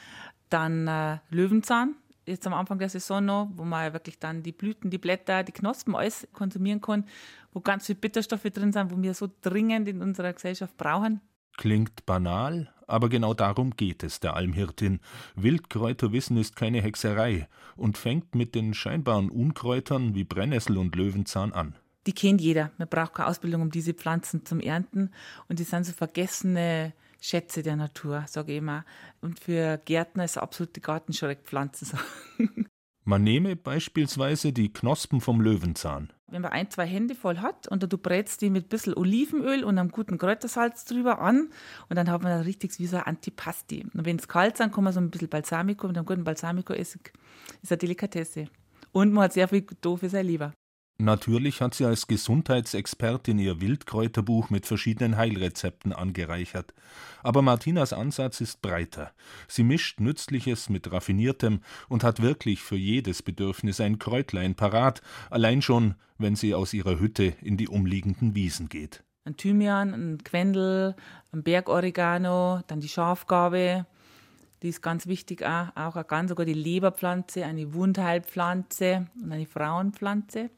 Dann 0.50 0.86
äh, 0.88 1.18
Löwenzahn, 1.30 1.96
jetzt 2.26 2.46
am 2.46 2.54
Anfang 2.54 2.78
der 2.78 2.88
Saison 2.88 3.24
noch, 3.24 3.50
wo 3.54 3.64
man 3.64 3.92
wirklich 3.92 4.18
dann 4.18 4.42
die 4.42 4.52
Blüten, 4.52 4.90
die 4.90 4.98
Blätter, 4.98 5.42
die 5.42 5.52
Knospen 5.52 5.94
alles 5.94 6.28
konsumieren 6.32 6.80
kann, 6.80 7.04
wo 7.52 7.60
ganz 7.60 7.86
viele 7.86 7.98
Bitterstoffe 7.98 8.44
drin 8.44 8.72
sind, 8.72 8.90
wo 8.90 9.02
wir 9.02 9.14
so 9.14 9.28
dringend 9.42 9.88
in 9.88 10.02
unserer 10.02 10.32
Gesellschaft 10.32 10.76
brauchen. 10.76 11.20
Klingt 11.56 12.06
banal, 12.06 12.72
aber 12.86 13.08
genau 13.08 13.34
darum 13.34 13.74
geht 13.74 14.04
es 14.04 14.20
der 14.20 14.34
Almhirtin. 14.34 15.00
Wildkräuterwissen 15.34 16.36
ist 16.36 16.54
keine 16.54 16.80
Hexerei 16.80 17.48
und 17.76 17.98
fängt 17.98 18.36
mit 18.36 18.54
den 18.54 18.74
scheinbaren 18.74 19.28
Unkräutern 19.28 20.14
wie 20.14 20.22
Brennnessel 20.22 20.78
und 20.78 20.94
Löwenzahn 20.94 21.52
an. 21.52 21.74
Die 22.06 22.12
kennt 22.12 22.40
jeder. 22.40 22.70
Man 22.78 22.88
braucht 22.88 23.14
keine 23.14 23.28
Ausbildung, 23.28 23.62
um 23.62 23.70
diese 23.70 23.92
Pflanzen 23.92 24.46
zum 24.46 24.60
Ernten. 24.60 25.10
Und 25.48 25.58
die 25.58 25.64
sind 25.64 25.84
so 25.84 25.92
vergessene 25.92 26.94
Schätze 27.20 27.62
der 27.62 27.76
Natur, 27.76 28.24
sage 28.28 28.52
ich 28.52 28.58
immer. 28.58 28.84
Und 29.20 29.40
für 29.40 29.78
Gärtner 29.84 30.24
ist 30.24 30.38
absolute 30.38 30.80
Gartenschreckpflanzen. 30.80 31.98
Man 33.04 33.22
nehme 33.22 33.56
beispielsweise 33.56 34.52
die 34.52 34.70
Knospen 34.70 35.22
vom 35.22 35.40
Löwenzahn. 35.40 36.12
Wenn 36.30 36.42
man 36.42 36.52
ein, 36.52 36.70
zwei 36.70 36.84
Hände 36.84 37.14
voll 37.14 37.38
hat 37.38 37.66
und 37.66 37.82
du 37.90 37.96
brätst 37.96 38.42
die 38.42 38.50
mit 38.50 38.66
ein 38.66 38.68
bisschen 38.68 38.94
Olivenöl 38.94 39.64
und 39.64 39.78
einem 39.78 39.90
guten 39.90 40.18
Kräutersalz 40.18 40.84
drüber 40.84 41.18
an 41.18 41.48
und 41.88 41.96
dann 41.96 42.10
hat 42.10 42.22
man 42.22 42.32
ein 42.32 42.42
richtiges 42.42 42.78
wie 42.78 42.86
so 42.86 42.98
ein 42.98 43.04
Antipasti. 43.04 43.86
Und 43.94 44.04
wenn 44.04 44.18
es 44.18 44.28
kalt 44.28 44.60
ist, 44.60 44.72
kann 44.72 44.84
man 44.84 44.92
so 44.92 45.00
ein 45.00 45.10
bisschen 45.10 45.30
Balsamico 45.30 45.86
mit 45.86 45.96
einem 45.96 46.04
guten 46.04 46.24
Balsamico-Essig. 46.24 47.14
Ist 47.62 47.72
eine 47.72 47.78
Delikatesse. 47.78 48.48
Und 48.92 49.14
man 49.14 49.24
hat 49.24 49.32
sehr 49.32 49.48
viel 49.48 49.64
da 49.80 49.96
für 49.96 50.10
sein 50.10 50.26
Leber. 50.26 50.52
Natürlich 51.00 51.60
hat 51.60 51.74
sie 51.74 51.84
als 51.84 52.08
Gesundheitsexpertin 52.08 53.38
ihr 53.38 53.60
Wildkräuterbuch 53.60 54.50
mit 54.50 54.66
verschiedenen 54.66 55.16
Heilrezepten 55.16 55.92
angereichert. 55.92 56.74
Aber 57.22 57.40
Martinas 57.40 57.92
Ansatz 57.92 58.40
ist 58.40 58.62
breiter. 58.62 59.12
Sie 59.46 59.62
mischt 59.62 60.00
Nützliches 60.00 60.68
mit 60.68 60.90
Raffiniertem 60.90 61.60
und 61.88 62.02
hat 62.02 62.20
wirklich 62.20 62.62
für 62.62 62.74
jedes 62.74 63.22
Bedürfnis 63.22 63.80
ein 63.80 64.00
Kräutlein 64.00 64.56
parat, 64.56 65.00
allein 65.30 65.62
schon, 65.62 65.94
wenn 66.18 66.34
sie 66.34 66.52
aus 66.52 66.74
ihrer 66.74 66.98
Hütte 66.98 67.32
in 67.42 67.56
die 67.56 67.68
umliegenden 67.68 68.34
Wiesen 68.34 68.68
geht. 68.68 69.04
Ein 69.24 69.36
Thymian, 69.36 69.94
ein 69.94 70.18
Quendel, 70.24 70.96
ein 71.30 71.44
Bergoregano, 71.44 72.62
dann 72.66 72.80
die 72.80 72.88
Schafgabe, 72.88 73.86
die 74.62 74.70
ist 74.70 74.82
ganz 74.82 75.06
wichtig 75.06 75.44
auch, 75.44 75.68
auch 75.76 76.04
ganz 76.08 76.30
sogar 76.30 76.44
die 76.44 76.54
Leberpflanze, 76.54 77.44
eine 77.44 77.72
Wundheilpflanze 77.72 79.06
und 79.22 79.30
eine 79.30 79.46
Frauenpflanze 79.46 80.50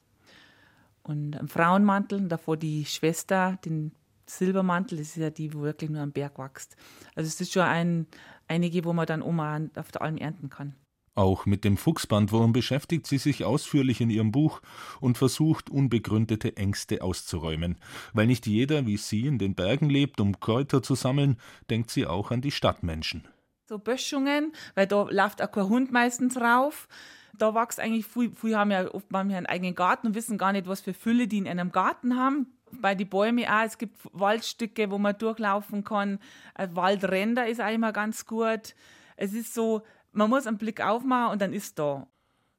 und 1.10 1.36
ein 1.36 1.48
Frauenmantel, 1.48 2.28
davor 2.28 2.56
die 2.56 2.84
Schwester, 2.84 3.58
den 3.64 3.92
Silbermantel, 4.26 4.98
das 4.98 5.08
ist 5.08 5.16
ja 5.16 5.30
die, 5.30 5.52
wo 5.52 5.62
wirklich 5.62 5.90
nur 5.90 6.00
am 6.00 6.12
Berg 6.12 6.38
wächst. 6.38 6.76
Also 7.14 7.26
es 7.26 7.40
ist 7.40 7.52
schon 7.52 7.62
ein, 7.62 8.06
einige, 8.46 8.84
wo 8.84 8.92
man 8.92 9.06
dann 9.06 9.22
Oma 9.22 9.60
auf 9.74 9.90
der 9.90 10.02
Alm 10.02 10.16
ernten 10.16 10.48
kann. 10.48 10.74
Auch 11.16 11.44
mit 11.44 11.64
dem 11.64 11.76
Fuchsbandwurm 11.76 12.52
beschäftigt 12.52 13.06
sie 13.06 13.18
sich 13.18 13.44
ausführlich 13.44 14.00
in 14.00 14.10
ihrem 14.10 14.30
Buch 14.30 14.62
und 15.00 15.18
versucht, 15.18 15.68
unbegründete 15.68 16.56
Ängste 16.56 17.02
auszuräumen. 17.02 17.76
Weil 18.12 18.28
nicht 18.28 18.46
jeder, 18.46 18.86
wie 18.86 18.96
sie, 18.96 19.26
in 19.26 19.38
den 19.38 19.54
Bergen 19.54 19.90
lebt, 19.90 20.20
um 20.20 20.38
Kräuter 20.38 20.82
zu 20.82 20.94
sammeln, 20.94 21.36
denkt 21.68 21.90
sie 21.90 22.06
auch 22.06 22.30
an 22.30 22.40
die 22.40 22.52
Stadtmenschen. 22.52 23.26
So 23.68 23.78
Böschungen, 23.78 24.52
weil 24.74 24.86
da 24.86 25.08
läuft 25.10 25.42
auch 25.42 25.50
kein 25.50 25.68
Hund 25.68 25.92
meistens 25.92 26.36
rauf 26.36 26.88
da 27.40 27.54
wächst 27.54 27.80
eigentlich, 27.80 28.06
viele, 28.06 28.32
viele 28.32 28.58
haben 28.58 28.70
ja 28.70 28.92
oft 28.92 29.10
mal 29.10 29.20
einen 29.20 29.46
eigenen 29.46 29.74
Garten 29.74 30.08
und 30.08 30.14
wissen 30.14 30.38
gar 30.38 30.52
nicht, 30.52 30.66
was 30.66 30.80
für 30.80 30.94
Fülle 30.94 31.26
die 31.26 31.38
in 31.38 31.48
einem 31.48 31.72
Garten 31.72 32.16
haben. 32.16 32.46
Bei 32.72 32.94
den 32.94 33.08
Bäumen 33.08 33.44
auch, 33.46 33.64
es 33.64 33.78
gibt 33.78 33.96
Waldstücke, 34.12 34.90
wo 34.90 34.98
man 34.98 35.18
durchlaufen 35.18 35.82
kann. 35.82 36.18
Waldränder 36.56 37.48
ist 37.48 37.60
auch 37.60 37.72
immer 37.72 37.92
ganz 37.92 38.26
gut. 38.26 38.74
Es 39.16 39.32
ist 39.32 39.54
so, 39.54 39.82
man 40.12 40.30
muss 40.30 40.46
einen 40.46 40.58
Blick 40.58 40.80
aufmachen 40.80 41.32
und 41.32 41.42
dann 41.42 41.52
ist 41.52 41.78
da. 41.78 42.06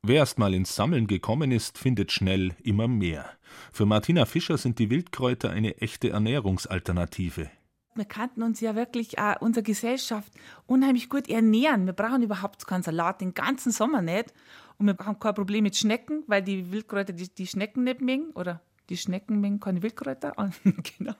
Wer 0.03 0.17
erst 0.17 0.39
mal 0.39 0.53
ins 0.53 0.75
Sammeln 0.75 1.05
gekommen 1.05 1.51
ist, 1.51 1.77
findet 1.77 2.11
schnell 2.11 2.55
immer 2.63 2.87
mehr. 2.87 3.29
Für 3.71 3.85
Martina 3.85 4.25
Fischer 4.25 4.57
sind 4.57 4.79
die 4.79 4.89
Wildkräuter 4.89 5.51
eine 5.51 5.77
echte 5.77 6.09
Ernährungsalternative. 6.09 7.51
Wir 7.95 8.05
kannten 8.05 8.41
uns 8.41 8.61
ja 8.61 8.75
wirklich, 8.75 9.19
auch 9.19 9.41
unsere 9.41 9.63
Gesellschaft, 9.63 10.31
unheimlich 10.65 11.09
gut 11.09 11.29
ernähren. 11.29 11.85
Wir 11.85 11.93
brauchen 11.93 12.23
überhaupt 12.23 12.65
keinen 12.65 12.83
Salat 12.83 13.21
den 13.21 13.33
ganzen 13.33 13.71
Sommer 13.71 14.01
nicht. 14.01 14.33
Und 14.77 14.87
wir 14.87 14.97
haben 15.05 15.19
kein 15.19 15.35
Problem 15.35 15.63
mit 15.63 15.75
Schnecken, 15.75 16.23
weil 16.27 16.41
die 16.41 16.71
Wildkräuter 16.71 17.13
die, 17.13 17.27
die 17.29 17.47
Schnecken 17.47 17.83
nicht 17.83 18.01
mengen 18.01 18.31
oder 18.31 18.61
die 18.89 18.97
Schnecken 18.97 19.39
mengen 19.39 19.59
keine 19.59 19.83
Wildkräuter. 19.83 20.33
genau. 20.97 21.15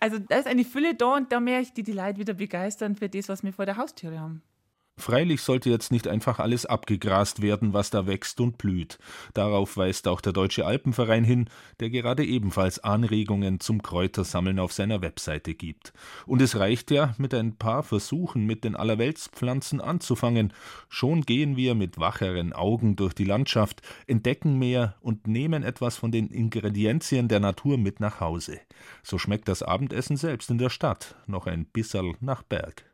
Also 0.00 0.18
da 0.18 0.36
ist 0.36 0.46
eine 0.46 0.64
Fülle 0.64 0.94
da 0.94 1.16
und 1.16 1.30
da 1.30 1.40
möchte 1.40 1.80
ich 1.80 1.84
die 1.84 1.92
Leute 1.92 2.18
wieder 2.18 2.34
begeistern 2.34 2.96
für 2.96 3.08
das, 3.08 3.28
was 3.28 3.42
wir 3.42 3.52
vor 3.52 3.66
der 3.66 3.76
Haustüre 3.76 4.18
haben. 4.18 4.42
Freilich 4.98 5.42
sollte 5.42 5.70
jetzt 5.70 5.92
nicht 5.92 6.08
einfach 6.08 6.40
alles 6.40 6.66
abgegrast 6.66 7.40
werden, 7.40 7.72
was 7.72 7.90
da 7.90 8.06
wächst 8.06 8.40
und 8.40 8.58
blüht. 8.58 8.98
Darauf 9.32 9.76
weist 9.76 10.08
auch 10.08 10.20
der 10.20 10.32
Deutsche 10.32 10.66
Alpenverein 10.66 11.24
hin, 11.24 11.48
der 11.78 11.88
gerade 11.88 12.24
ebenfalls 12.24 12.80
Anregungen 12.80 13.60
zum 13.60 13.80
Kräutersammeln 13.82 14.58
auf 14.58 14.72
seiner 14.72 15.00
Webseite 15.00 15.54
gibt. 15.54 15.92
Und 16.26 16.42
es 16.42 16.56
reicht 16.56 16.90
ja, 16.90 17.14
mit 17.16 17.32
ein 17.32 17.56
paar 17.56 17.82
Versuchen 17.82 18.44
mit 18.44 18.64
den 18.64 18.74
Allerweltspflanzen 18.74 19.80
anzufangen. 19.80 20.52
Schon 20.88 21.22
gehen 21.22 21.56
wir 21.56 21.74
mit 21.74 21.98
wacheren 21.98 22.52
Augen 22.52 22.96
durch 22.96 23.14
die 23.14 23.24
Landschaft, 23.24 23.82
entdecken 24.06 24.58
mehr 24.58 24.96
und 25.00 25.26
nehmen 25.28 25.62
etwas 25.62 25.96
von 25.96 26.10
den 26.10 26.28
Ingredienzien 26.28 27.28
der 27.28 27.40
Natur 27.40 27.78
mit 27.78 28.00
nach 28.00 28.20
Hause. 28.20 28.60
So 29.02 29.16
schmeckt 29.16 29.48
das 29.48 29.62
Abendessen 29.62 30.16
selbst 30.16 30.50
in 30.50 30.58
der 30.58 30.70
Stadt 30.70 31.14
noch 31.26 31.46
ein 31.46 31.66
bisserl 31.66 32.14
nach 32.20 32.42
Berg. 32.42 32.84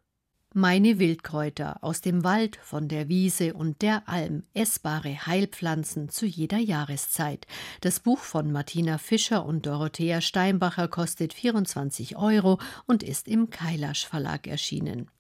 Meine 0.57 1.01
Wildkräuter 1.01 1.83
aus 1.83 2.01
dem 2.01 2.23
Wald, 2.23 2.61
von 2.63 2.87
der 2.87 3.09
Wiese 3.09 3.55
und 3.55 3.83
der 3.83 4.09
Alm, 4.09 4.45
essbare 4.55 5.27
Heilpflanzen 5.27 6.11
zu 6.11 6.27
jeder 6.27 6.59
Jahreszeit. 6.59 7.49
Das 7.81 7.99
Buch 7.99 8.21
von 8.21 8.53
Martina 8.53 8.99
Fischer 8.99 9.45
und 9.45 9.67
Dorothea 9.67 10.21
Steinbacher 10.21 10.87
kostet 10.87 11.35
24 11.35 12.17
Euro 12.17 12.61
und 12.87 13.03
ist 13.03 13.27
im 13.27 13.51
Kailash 13.51 14.07
Verlag 14.07 14.47
erschienen. 14.47 15.11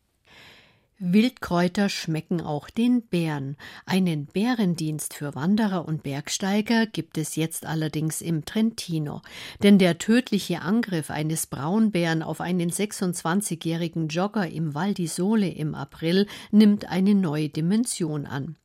Wildkräuter 1.00 1.88
schmecken 1.88 2.40
auch 2.40 2.70
den 2.70 3.02
Bären. 3.02 3.56
Einen 3.84 4.26
Bärendienst 4.26 5.14
für 5.14 5.34
Wanderer 5.34 5.88
und 5.88 6.04
Bergsteiger 6.04 6.86
gibt 6.86 7.18
es 7.18 7.34
jetzt 7.34 7.66
allerdings 7.66 8.20
im 8.20 8.44
Trentino. 8.44 9.20
Denn 9.62 9.78
der 9.78 9.98
tödliche 9.98 10.62
Angriff 10.62 11.10
eines 11.10 11.46
Braunbären 11.46 12.22
auf 12.22 12.40
einen 12.40 12.70
26-jährigen 12.70 14.06
Jogger 14.06 14.48
im 14.48 14.74
Val 14.74 14.94
di 14.94 15.08
Sole 15.08 15.48
im 15.48 15.74
April 15.74 16.28
nimmt 16.52 16.88
eine 16.88 17.16
neue 17.16 17.48
Dimension 17.48 18.26
an. 18.26 18.56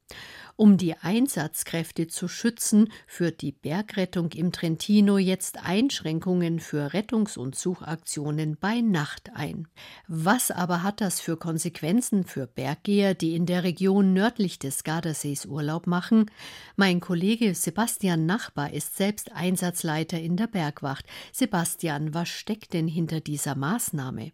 Um 0.59 0.75
die 0.75 0.97
Einsatzkräfte 0.97 2.07
zu 2.07 2.27
schützen, 2.27 2.91
führt 3.07 3.39
die 3.39 3.53
Bergrettung 3.53 4.33
im 4.33 4.51
Trentino 4.51 5.17
jetzt 5.17 5.65
Einschränkungen 5.65 6.59
für 6.59 6.91
Rettungs- 6.91 7.37
und 7.37 7.55
Suchaktionen 7.55 8.57
bei 8.59 8.81
Nacht 8.81 9.31
ein. 9.33 9.69
Was 10.09 10.51
aber 10.51 10.83
hat 10.83 10.99
das 10.99 11.21
für 11.21 11.37
Konsequenzen 11.37 12.25
für 12.25 12.45
Berggeher, 12.45 13.13
die 13.13 13.35
in 13.35 13.45
der 13.45 13.63
Region 13.63 14.11
nördlich 14.11 14.59
des 14.59 14.83
Gardasees 14.83 15.45
Urlaub 15.45 15.87
machen? 15.87 16.29
Mein 16.75 16.99
Kollege 16.99 17.55
Sebastian 17.55 18.25
Nachbar 18.25 18.73
ist 18.73 18.97
selbst 18.97 19.31
Einsatzleiter 19.31 20.19
in 20.19 20.35
der 20.35 20.47
Bergwacht. 20.47 21.05
Sebastian, 21.31 22.13
was 22.13 22.27
steckt 22.27 22.73
denn 22.73 22.89
hinter 22.89 23.21
dieser 23.21 23.55
Maßnahme? 23.55 24.33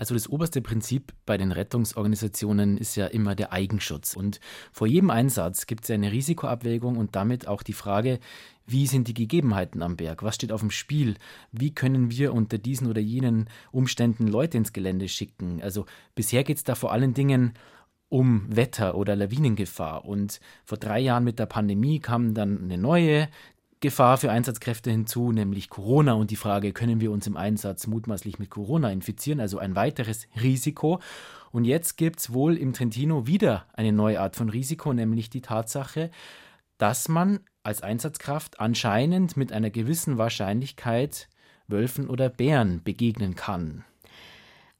Also 0.00 0.14
das 0.14 0.30
oberste 0.30 0.62
Prinzip 0.62 1.12
bei 1.26 1.36
den 1.36 1.52
Rettungsorganisationen 1.52 2.78
ist 2.78 2.96
ja 2.96 3.06
immer 3.06 3.34
der 3.34 3.52
Eigenschutz. 3.52 4.16
Und 4.16 4.40
vor 4.72 4.86
jedem 4.86 5.10
Einsatz 5.10 5.66
gibt 5.66 5.84
es 5.84 5.88
ja 5.88 5.94
eine 5.94 6.10
Risikoabwägung 6.10 6.96
und 6.96 7.14
damit 7.14 7.46
auch 7.46 7.62
die 7.62 7.74
Frage, 7.74 8.18
wie 8.66 8.86
sind 8.86 9.08
die 9.08 9.14
Gegebenheiten 9.14 9.82
am 9.82 9.96
Berg? 9.96 10.22
Was 10.22 10.36
steht 10.36 10.52
auf 10.52 10.60
dem 10.60 10.70
Spiel? 10.70 11.16
Wie 11.52 11.74
können 11.74 12.10
wir 12.10 12.32
unter 12.32 12.56
diesen 12.56 12.86
oder 12.86 13.02
jenen 13.02 13.50
Umständen 13.72 14.26
Leute 14.26 14.56
ins 14.56 14.72
Gelände 14.72 15.06
schicken? 15.06 15.60
Also 15.62 15.84
bisher 16.14 16.44
geht 16.44 16.56
es 16.56 16.64
da 16.64 16.74
vor 16.74 16.92
allen 16.92 17.12
Dingen 17.12 17.52
um 18.08 18.46
Wetter- 18.48 18.94
oder 18.94 19.14
Lawinengefahr. 19.16 20.06
Und 20.06 20.40
vor 20.64 20.78
drei 20.78 21.00
Jahren 21.00 21.24
mit 21.24 21.38
der 21.38 21.44
Pandemie 21.44 22.00
kam 22.00 22.32
dann 22.32 22.62
eine 22.62 22.78
neue 22.78 23.28
Gefahr 23.80 24.18
für 24.18 24.30
Einsatzkräfte 24.30 24.90
hinzu, 24.90 25.32
nämlich 25.32 25.70
Corona 25.70 26.12
und 26.12 26.30
die 26.30 26.36
Frage, 26.36 26.72
können 26.72 27.00
wir 27.00 27.10
uns 27.10 27.26
im 27.26 27.38
Einsatz 27.38 27.86
mutmaßlich 27.86 28.38
mit 28.38 28.50
Corona 28.50 28.92
infizieren, 28.92 29.40
also 29.40 29.58
ein 29.58 29.74
weiteres 29.74 30.28
Risiko. 30.40 31.00
Und 31.50 31.64
jetzt 31.64 31.96
gibt 31.96 32.20
es 32.20 32.32
wohl 32.32 32.58
im 32.58 32.74
Trentino 32.74 33.26
wieder 33.26 33.64
eine 33.72 33.92
neue 33.92 34.20
Art 34.20 34.36
von 34.36 34.50
Risiko, 34.50 34.92
nämlich 34.92 35.30
die 35.30 35.40
Tatsache, 35.40 36.10
dass 36.76 37.08
man 37.08 37.40
als 37.62 37.82
Einsatzkraft 37.82 38.60
anscheinend 38.60 39.38
mit 39.38 39.50
einer 39.50 39.70
gewissen 39.70 40.18
Wahrscheinlichkeit 40.18 41.28
Wölfen 41.66 42.08
oder 42.08 42.28
Bären 42.28 42.82
begegnen 42.82 43.34
kann. 43.34 43.84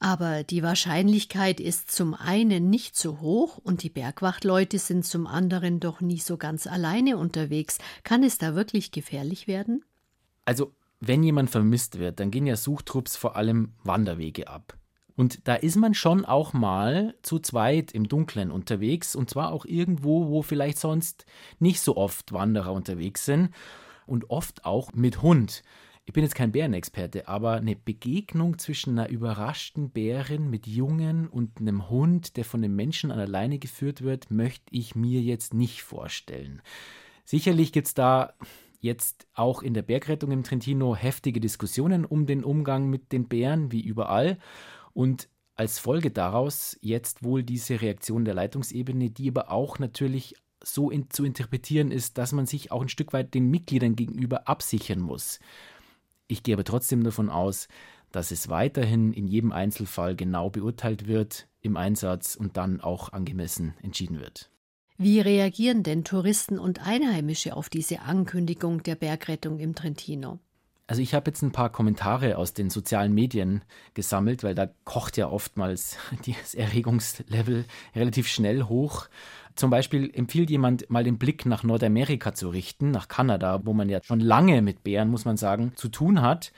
Aber 0.03 0.45
die 0.45 0.63
Wahrscheinlichkeit 0.63 1.61
ist 1.61 1.91
zum 1.91 2.15
einen 2.15 2.71
nicht 2.71 2.97
so 2.97 3.21
hoch 3.21 3.59
und 3.59 3.83
die 3.83 3.91
Bergwachtleute 3.91 4.79
sind 4.79 5.05
zum 5.05 5.27
anderen 5.27 5.79
doch 5.79 6.01
nie 6.01 6.19
so 6.19 6.39
ganz 6.39 6.67
alleine 6.67 7.19
unterwegs. 7.19 7.77
Kann 8.03 8.25
es 8.25 8.39
da 8.39 8.55
wirklich 8.55 8.93
gefährlich 8.93 9.47
werden? 9.47 9.85
Also, 10.47 10.73
wenn 11.01 11.23
jemand 11.23 11.51
vermisst 11.51 11.99
wird, 11.99 12.19
dann 12.19 12.31
gehen 12.31 12.47
ja 12.47 12.57
Suchtrupps 12.57 13.17
vor 13.17 13.37
allem 13.37 13.73
Wanderwege 13.85 14.49
ab. 14.49 14.75
Und 15.17 15.47
da 15.47 15.55
ist 15.55 15.77
man 15.77 15.93
schon 15.93 16.25
auch 16.25 16.55
mal 16.55 17.15
zu 17.21 17.39
zweit 17.39 17.93
im 17.93 18.09
Dunkeln 18.09 18.51
unterwegs 18.51 19.15
und 19.15 19.29
zwar 19.29 19.53
auch 19.53 19.67
irgendwo, 19.67 20.29
wo 20.29 20.41
vielleicht 20.41 20.79
sonst 20.79 21.27
nicht 21.59 21.83
so 21.83 21.99
oft 21.99 22.33
Wanderer 22.33 22.73
unterwegs 22.73 23.27
sind 23.27 23.51
und 24.07 24.31
oft 24.31 24.65
auch 24.65 24.95
mit 24.95 25.21
Hund 25.21 25.63
ich 26.07 26.13
bin 26.13 26.25
jetzt 26.25 26.35
kein 26.35 26.53
Bärenexperte, 26.53 27.29
aber 27.29 27.53
eine 27.53 27.77
Begegnung 27.77 28.59
zwischen 28.59 28.99
einer 28.99 29.09
überraschten 29.09 29.91
Bärin 29.91 30.51
mit 30.51 30.67
Jungen 30.67 31.29
und 31.29 31.61
einem 31.61 31.89
Hund, 31.89 32.37
der 32.37 32.45
von 32.45 32.65
einem 32.65 32.75
Menschen 32.75 33.11
an 33.11 33.19
der 33.19 33.29
Leine 33.29 33.59
geführt 33.59 34.03
wird, 34.03 34.31
möchte 34.31 34.65
ich 34.71 34.95
mir 34.95 35.21
jetzt 35.21 35.55
nicht 35.55 35.83
vorstellen. 35.83 36.63
Sicherlich 37.25 37.73
gibt 37.73 37.87
es 37.87 37.95
da 37.95 38.35
jetzt 38.81 39.29
auch 39.35 39.63
in 39.63 39.75
der 39.75 39.83
Bergrettung 39.83 40.33
im 40.33 40.43
Trentino 40.43 40.97
heftige 40.97 41.39
Diskussionen 41.39 42.05
um 42.05 42.27
den 42.27 42.43
Umgang 42.43 42.89
mit 42.89 43.13
den 43.13 43.29
Bären, 43.29 43.71
wie 43.71 43.83
überall. 43.83 44.39
Und 44.93 45.29
als 45.55 45.79
Folge 45.79 46.11
daraus 46.11 46.79
jetzt 46.81 47.23
wohl 47.23 47.43
diese 47.43 47.83
Reaktion 47.83 48.25
der 48.25 48.35
Leitungsebene, 48.35 49.11
die 49.11 49.29
aber 49.29 49.51
auch 49.51 49.79
natürlich 49.79 50.35
so 50.65 50.91
in, 50.91 51.11
zu 51.11 51.25
interpretieren 51.25 51.91
ist, 51.91 52.19
dass 52.19 52.33
man 52.33 52.47
sich 52.47 52.73
auch 52.73 52.83
ein 52.83 52.89
Stück 52.89 53.13
weit 53.13 53.35
den 53.35 53.51
Mitgliedern 53.51 53.95
gegenüber 53.95 54.49
absichern 54.49 55.01
muss. 55.01 55.39
Ich 56.31 56.45
gehe 56.45 56.55
aber 56.55 56.63
trotzdem 56.63 57.03
davon 57.03 57.29
aus, 57.29 57.67
dass 58.13 58.31
es 58.31 58.49
weiterhin 58.49 59.13
in 59.13 59.27
jedem 59.27 59.51
Einzelfall 59.51 60.15
genau 60.15 60.49
beurteilt 60.49 61.09
wird 61.09 61.49
im 61.61 61.77
Einsatz 61.77 62.37
und 62.37 62.57
dann 62.57 62.81
auch 62.81 63.13
angemessen 63.13 63.75
entschieden 63.83 64.21
wird. 64.21 64.49
Wie 64.97 65.19
reagieren 65.19 65.83
denn 65.83 66.05
Touristen 66.05 66.61
und 66.61 66.87
Einheimische 66.87 67.57
auf 67.57 67.69
diese 67.69 68.03
Ankündigung 68.03 68.85
der 68.85 68.95
Bergrettung 68.95 69.59
im 69.59 69.75
Trentino? 69.75 70.39
Also 70.91 71.03
ich 71.03 71.15
habe 71.15 71.31
jetzt 71.31 71.41
ein 71.43 71.53
paar 71.53 71.71
Kommentare 71.71 72.37
aus 72.37 72.53
den 72.53 72.69
sozialen 72.69 73.15
Medien 73.15 73.63
gesammelt, 73.95 74.43
weil 74.43 74.57
da 74.57 74.69
kocht 74.83 75.17
ja 75.17 75.29
oftmals 75.29 75.97
das 76.27 76.57
Erregungslevel 76.57 77.65
relativ 77.95 78.27
schnell 78.27 78.65
hoch. 78.65 79.07
Zum 79.55 79.71
Beispiel 79.71 80.11
empfiehlt 80.13 80.51
jemand 80.51 80.91
mal 80.91 81.05
den 81.05 81.17
Blick 81.17 81.47
nach 81.47 81.63
Nordamerika 81.63 82.35
zu 82.35 82.49
richten, 82.49 82.91
nach 82.91 83.07
Kanada, 83.07 83.61
wo 83.65 83.73
man 83.73 83.89
ja 83.89 84.03
schon 84.03 84.19
lange 84.19 84.63
mit 84.63 84.83
Bären, 84.83 85.11
muss 85.11 85.25
man 85.25 85.37
sagen, 85.37 85.75
zu 85.77 85.91
tun 85.91 86.23
hat. 86.23 86.53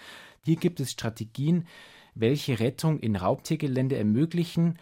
Hier 0.46 0.56
gibt 0.56 0.80
es 0.80 0.92
Strategien, 0.92 1.66
welche 2.14 2.58
Rettung 2.58 3.00
in 3.00 3.16
Raubtiergelände 3.16 3.98
ermöglichen 3.98 4.78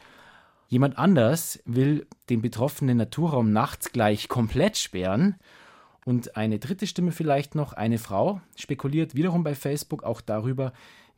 Jemand 0.69 0.99
anders 0.99 1.61
will 1.65 2.07
den 2.29 2.43
betroffenen 2.43 2.97
Naturraum 2.97 3.53
nachts 3.53 3.91
gleich 3.91 4.29
komplett 4.29 4.79
sperren. 4.79 5.35
Und 6.05 6.37
eine 6.37 6.59
dritte 6.59 6.87
Stimme 6.87 7.13
vielleicht 7.13 7.55
noch, 7.55 7.73
eine 7.73 7.99
Frau 7.99 8.41
spekuliert 8.57 9.15
wiederum 9.15 9.45
bei 9.45 9.55
Facebook 9.55 10.03
auch 10.03 10.21
darüber, 10.21 10.73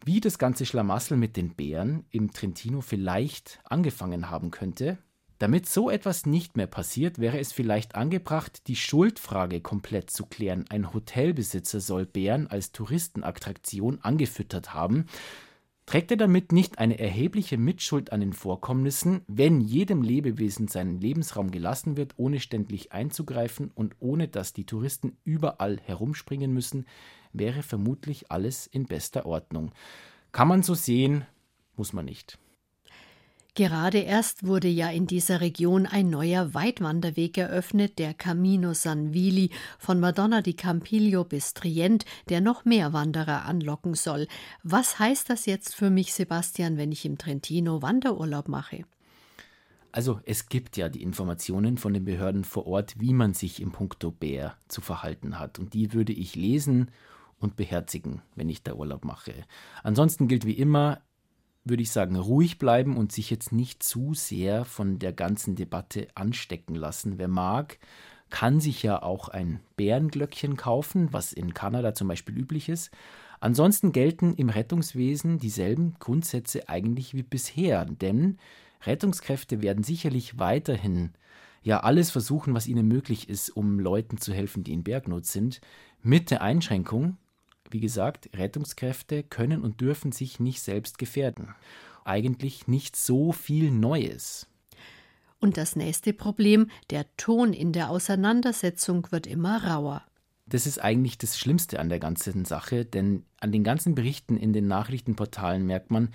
wie 0.05 0.21
das 0.21 0.39
ganze 0.39 0.67
Schlamassel 0.67 1.17
mit 1.17 1.37
den 1.37 1.55
Bären 1.55 2.05
im 2.11 2.33
Trentino 2.33 2.81
vielleicht 2.81 3.61
angefangen 3.65 4.31
haben 4.31 4.51
könnte. 4.51 4.99
Damit 5.39 5.69
so 5.69 5.91
etwas 5.91 6.25
nicht 6.25 6.57
mehr 6.57 6.69
passiert, 6.69 7.19
wäre 7.19 7.41
es 7.41 7.53
vielleicht 7.53 7.97
angebracht, 7.97 8.69
die 8.69 8.77
Schuldfrage 8.77 9.61
komplett 9.61 10.11
zu 10.11 10.25
klären. 10.27 10.67
Ein 10.69 10.93
Hotelbesitzer 10.93 11.81
soll 11.81 12.07
Bären 12.07 12.47
als 12.47 12.71
Touristenattraktion 12.71 14.01
angefüttert 14.03 14.73
haben. 14.73 15.07
Trägt 15.93 16.11
er 16.11 16.17
damit 16.17 16.53
nicht 16.53 16.79
eine 16.79 16.99
erhebliche 16.99 17.59
Mitschuld 17.59 18.13
an 18.13 18.21
den 18.21 18.33
Vorkommnissen, 18.33 19.21
wenn 19.27 19.61
jedem 19.61 20.01
Lebewesen 20.01 20.67
sein 20.67 20.99
Lebensraum 20.99 21.51
gelassen 21.51 21.99
wird, 21.99 22.15
ohne 22.17 22.41
ständig 22.41 22.93
einzugreifen 22.93 23.71
und 23.75 23.95
ohne 24.01 24.27
dass 24.27 24.55
die 24.55 24.65
Touristen 24.65 25.19
überall 25.25 25.79
herumspringen 25.85 26.51
müssen, 26.51 26.87
wäre 27.35 27.63
vermutlich 27.63 28.33
alles 28.33 28.67
in 28.67 28.87
bester 28.87 29.27
Ordnung. 29.27 29.73
Kann 30.33 30.49
man 30.49 30.63
so 30.63 30.73
sehen, 30.73 31.27
muss 31.77 31.93
man 31.93 32.07
nicht. 32.07 32.39
Gerade 33.55 33.99
erst 33.99 34.47
wurde 34.47 34.69
ja 34.69 34.89
in 34.89 35.07
dieser 35.07 35.43
Region 35.43 35.85
ein 35.85 36.09
neuer 36.09 36.55
Weitwanderweg 36.55 37.37
eröffnet, 37.37 37.99
der 37.99 38.15
Camino 38.15 38.73
San 38.73 39.13
Vili 39.13 39.51
von 39.79 40.01
Madonna 40.01 40.41
di 40.41 40.55
Campiglio 40.55 41.25
bis 41.25 41.53
Trient, 41.53 42.07
der 42.31 42.41
noch 42.41 42.65
mehr 42.65 42.95
Wanderer 42.95 43.45
anlocken 43.45 43.93
soll. 43.93 44.27
Was 44.63 44.99
heißt 44.99 45.29
das 45.29 45.45
jetzt 45.45 45.75
für 45.75 45.91
mich, 45.91 46.15
Sebastian, 46.15 46.79
wenn 46.79 46.93
ich 46.93 47.05
im 47.05 47.19
Trentino 47.19 47.83
Wanderurlaub 47.83 48.49
mache? 48.49 48.85
Also 49.93 50.21
es 50.25 50.49
gibt 50.49 50.79
ja 50.79 50.89
die 50.89 51.03
Informationen 51.03 51.77
von 51.77 51.93
den 51.93 52.07
Behörden 52.07 52.45
vor 52.45 52.67
Ort, 52.67 52.95
wie 52.99 53.13
man 53.13 53.35
sich 53.35 53.61
im 53.61 53.71
Punkto 53.71 54.11
Bär 54.11 54.57
zu 54.69 54.81
verhalten 54.81 55.39
hat. 55.39 55.59
Und 55.59 55.75
die 55.75 55.93
würde 55.93 56.15
ich 56.15 56.35
lesen 56.35 56.91
und 57.39 57.57
beherzigen, 57.57 58.23
wenn 58.35 58.49
ich 58.49 58.63
da 58.63 58.73
Urlaub 58.73 59.05
mache. 59.05 59.35
Ansonsten 59.83 60.27
gilt 60.27 60.47
wie 60.47 60.53
immer, 60.53 61.03
würde 61.65 61.83
ich 61.83 61.91
sagen, 61.91 62.17
ruhig 62.17 62.59
bleiben 62.59 62.97
und 62.97 63.13
sich 63.13 63.31
jetzt 63.31 63.53
nicht 63.53 63.83
zu 63.83 64.15
sehr 64.15 64.65
von 64.65 64.99
der 64.99 65.13
ganzen 65.13 65.55
Debatte 65.55 66.09
anstecken 66.15 66.75
lassen. 66.75 67.19
Wer 67.19 67.29
mag, 67.29 67.79
kann 68.31 68.61
sich 68.61 68.83
ja 68.83 69.03
auch 69.03 69.29
ein 69.29 69.61
Bärenglöckchen 69.77 70.57
kaufen, 70.57 71.13
was 71.13 71.33
in 71.33 71.55
Kanada 71.55 71.95
zum 71.95 72.09
Beispiel 72.09 72.37
üblich 72.37 72.69
ist. 72.69 72.91
Ansonsten 73.41 73.93
gelten 73.93 74.35
im 74.35 74.49
Rettungswesen 74.49 75.39
dieselben 75.39 75.95
Grundsätze 75.99 76.69
eigentlich 76.69 77.15
wie 77.15 77.23
bisher, 77.23 77.85
denn 77.85 78.39
Rettungskräfte 78.85 79.63
werden 79.63 79.85
sicherlich 79.85 80.39
weiterhin 80.39 81.13
ja 81.63 81.81
alles 81.81 82.11
versuchen, 82.11 82.55
was 82.55 82.67
ihnen 82.67 82.89
möglich 82.89 83.29
ist, 83.29 83.51
um 83.51 83.79
Leuten 83.79 84.19
zu 84.19 84.33
helfen, 84.33 84.65
die 84.65 84.73
in 84.73 84.83
Bergnot 84.83 85.27
sind, 85.27 85.61
mit 86.03 86.31
der 86.31 86.43
Einschränkung, 86.43 87.17
wie 87.73 87.81
gesagt, 87.81 88.31
Rettungskräfte 88.35 89.23
können 89.23 89.63
und 89.63 89.81
dürfen 89.81 90.13
sich 90.13 90.41
nicht 90.41 90.61
selbst 90.61 90.99
gefährden. 90.99 91.55
Eigentlich 92.05 92.69
nicht 92.69 92.97
so 92.97 93.33
viel 93.33 93.71
Neues. 93.71 94.47
Und 95.41 95.57
das 95.57 95.75
nächste 95.75 96.13
Problem, 96.13 96.71
der 96.91 97.05
Ton 97.17 97.53
in 97.53 97.73
der 97.73 97.91
Auseinandersetzung 97.91 99.09
wird 99.11 99.27
immer 99.27 99.65
rauer. 99.65 100.05
Das 100.47 100.67
ist 100.67 100.79
eigentlich 100.79 101.19
das 101.19 101.39
Schlimmste 101.39 101.81
an 101.81 101.89
der 101.89 101.99
ganzen 101.99 102.45
Sache, 102.45 102.85
denn 102.85 103.25
an 103.41 103.53
den 103.53 103.65
ganzen 103.65 103.95
Berichten 103.95 104.37
in 104.37 104.53
den 104.53 104.69
Nachrichtenportalen 104.69 105.65
merkt 105.67 105.91
man, 105.91 106.11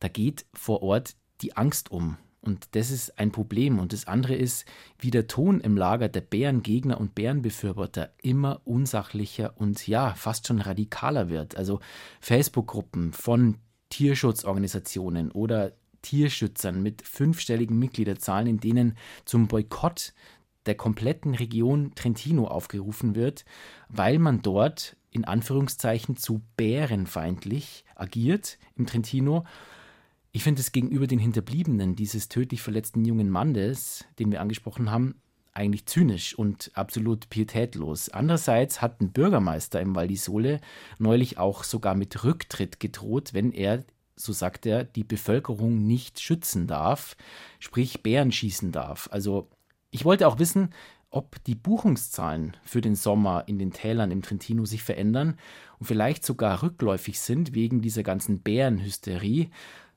da 0.00 0.08
geht 0.08 0.46
vor 0.54 0.82
Ort 0.82 1.14
die 1.40 1.56
Angst 1.56 1.90
um. 1.90 2.16
Und 2.40 2.68
das 2.76 2.90
ist 2.90 3.18
ein 3.18 3.32
Problem. 3.32 3.78
Und 3.78 3.92
das 3.92 4.06
andere 4.06 4.34
ist, 4.34 4.64
wie 4.98 5.10
der 5.10 5.26
Ton 5.26 5.60
im 5.60 5.76
Lager 5.76 6.08
der 6.08 6.20
Bärengegner 6.20 7.00
und 7.00 7.14
Bärenbefürworter 7.14 8.12
immer 8.22 8.60
unsachlicher 8.64 9.54
und 9.56 9.86
ja, 9.86 10.14
fast 10.14 10.46
schon 10.46 10.60
radikaler 10.60 11.28
wird. 11.28 11.56
Also 11.56 11.80
Facebook-Gruppen 12.20 13.12
von 13.12 13.56
Tierschutzorganisationen 13.90 15.32
oder 15.32 15.72
Tierschützern 16.02 16.82
mit 16.82 17.02
fünfstelligen 17.02 17.78
Mitgliederzahlen, 17.78 18.46
in 18.46 18.60
denen 18.60 18.96
zum 19.24 19.48
Boykott 19.48 20.14
der 20.66 20.76
kompletten 20.76 21.34
Region 21.34 21.92
Trentino 21.94 22.46
aufgerufen 22.46 23.14
wird, 23.14 23.44
weil 23.88 24.18
man 24.18 24.42
dort 24.42 24.96
in 25.10 25.24
Anführungszeichen 25.24 26.16
zu 26.16 26.42
bärenfeindlich 26.56 27.84
agiert 27.94 28.58
im 28.76 28.86
Trentino 28.86 29.44
ich 30.32 30.42
finde 30.42 30.60
es 30.60 30.72
gegenüber 30.72 31.06
den 31.06 31.18
Hinterbliebenen 31.18 31.96
dieses 31.96 32.28
tödlich 32.28 32.62
verletzten 32.62 33.04
jungen 33.04 33.30
Mannes, 33.30 34.04
den 34.18 34.30
wir 34.30 34.40
angesprochen 34.40 34.90
haben, 34.90 35.20
eigentlich 35.54 35.86
zynisch 35.86 36.38
und 36.38 36.70
absolut 36.74 37.28
pietätlos. 37.30 38.10
Andererseits 38.10 38.80
hat 38.80 39.00
ein 39.00 39.10
Bürgermeister 39.10 39.80
im 39.80 39.94
Val 39.94 40.06
di 40.06 40.16
Sole 40.16 40.60
neulich 40.98 41.38
auch 41.38 41.64
sogar 41.64 41.94
mit 41.94 42.24
Rücktritt 42.24 42.78
gedroht, 42.78 43.34
wenn 43.34 43.52
er, 43.52 43.84
so 44.14 44.32
sagt 44.32 44.66
er, 44.66 44.84
die 44.84 45.04
Bevölkerung 45.04 45.84
nicht 45.84 46.20
schützen 46.20 46.66
darf, 46.66 47.16
sprich 47.58 48.02
Bären 48.02 48.30
schießen 48.30 48.70
darf. 48.70 49.08
Also 49.10 49.48
ich 49.90 50.04
wollte 50.04 50.28
auch 50.28 50.38
wissen, 50.38 50.70
ob 51.10 51.42
die 51.44 51.54
Buchungszahlen 51.54 52.56
für 52.62 52.80
den 52.80 52.94
Sommer 52.94 53.44
in 53.46 53.58
den 53.58 53.72
Tälern 53.72 54.10
im 54.10 54.22
Trentino 54.22 54.66
sich 54.66 54.82
verändern 54.82 55.38
und 55.78 55.86
vielleicht 55.86 56.24
sogar 56.24 56.62
rückläufig 56.62 57.18
sind 57.18 57.54
wegen 57.54 57.80
dieser 57.80 58.02
ganzen 58.02 58.40
Bärenhysterie. 58.40 59.48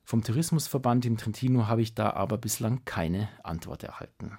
Vom 0.03 0.23
Tourismusverband 0.23 1.05
im 1.05 1.17
Trentino 1.17 1.67
habe 1.67 1.81
ich 1.81 1.95
da 1.95 2.11
aber 2.11 2.37
bislang 2.37 2.83
keine 2.85 3.29
Antwort 3.43 3.83
erhalten. 3.83 4.37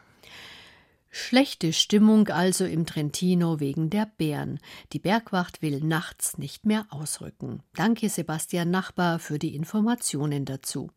Schlechte 1.14 1.74
Stimmung 1.74 2.28
also 2.28 2.64
im 2.64 2.86
Trentino 2.86 3.60
wegen 3.60 3.90
der 3.90 4.06
Bären. 4.06 4.58
Die 4.94 4.98
Bergwacht 4.98 5.60
will 5.60 5.80
nachts 5.80 6.38
nicht 6.38 6.64
mehr 6.64 6.86
ausrücken. 6.88 7.62
Danke 7.74 8.08
Sebastian 8.08 8.70
Nachbar 8.70 9.18
für 9.18 9.38
die 9.38 9.54
Informationen 9.54 10.46
dazu. 10.46 10.90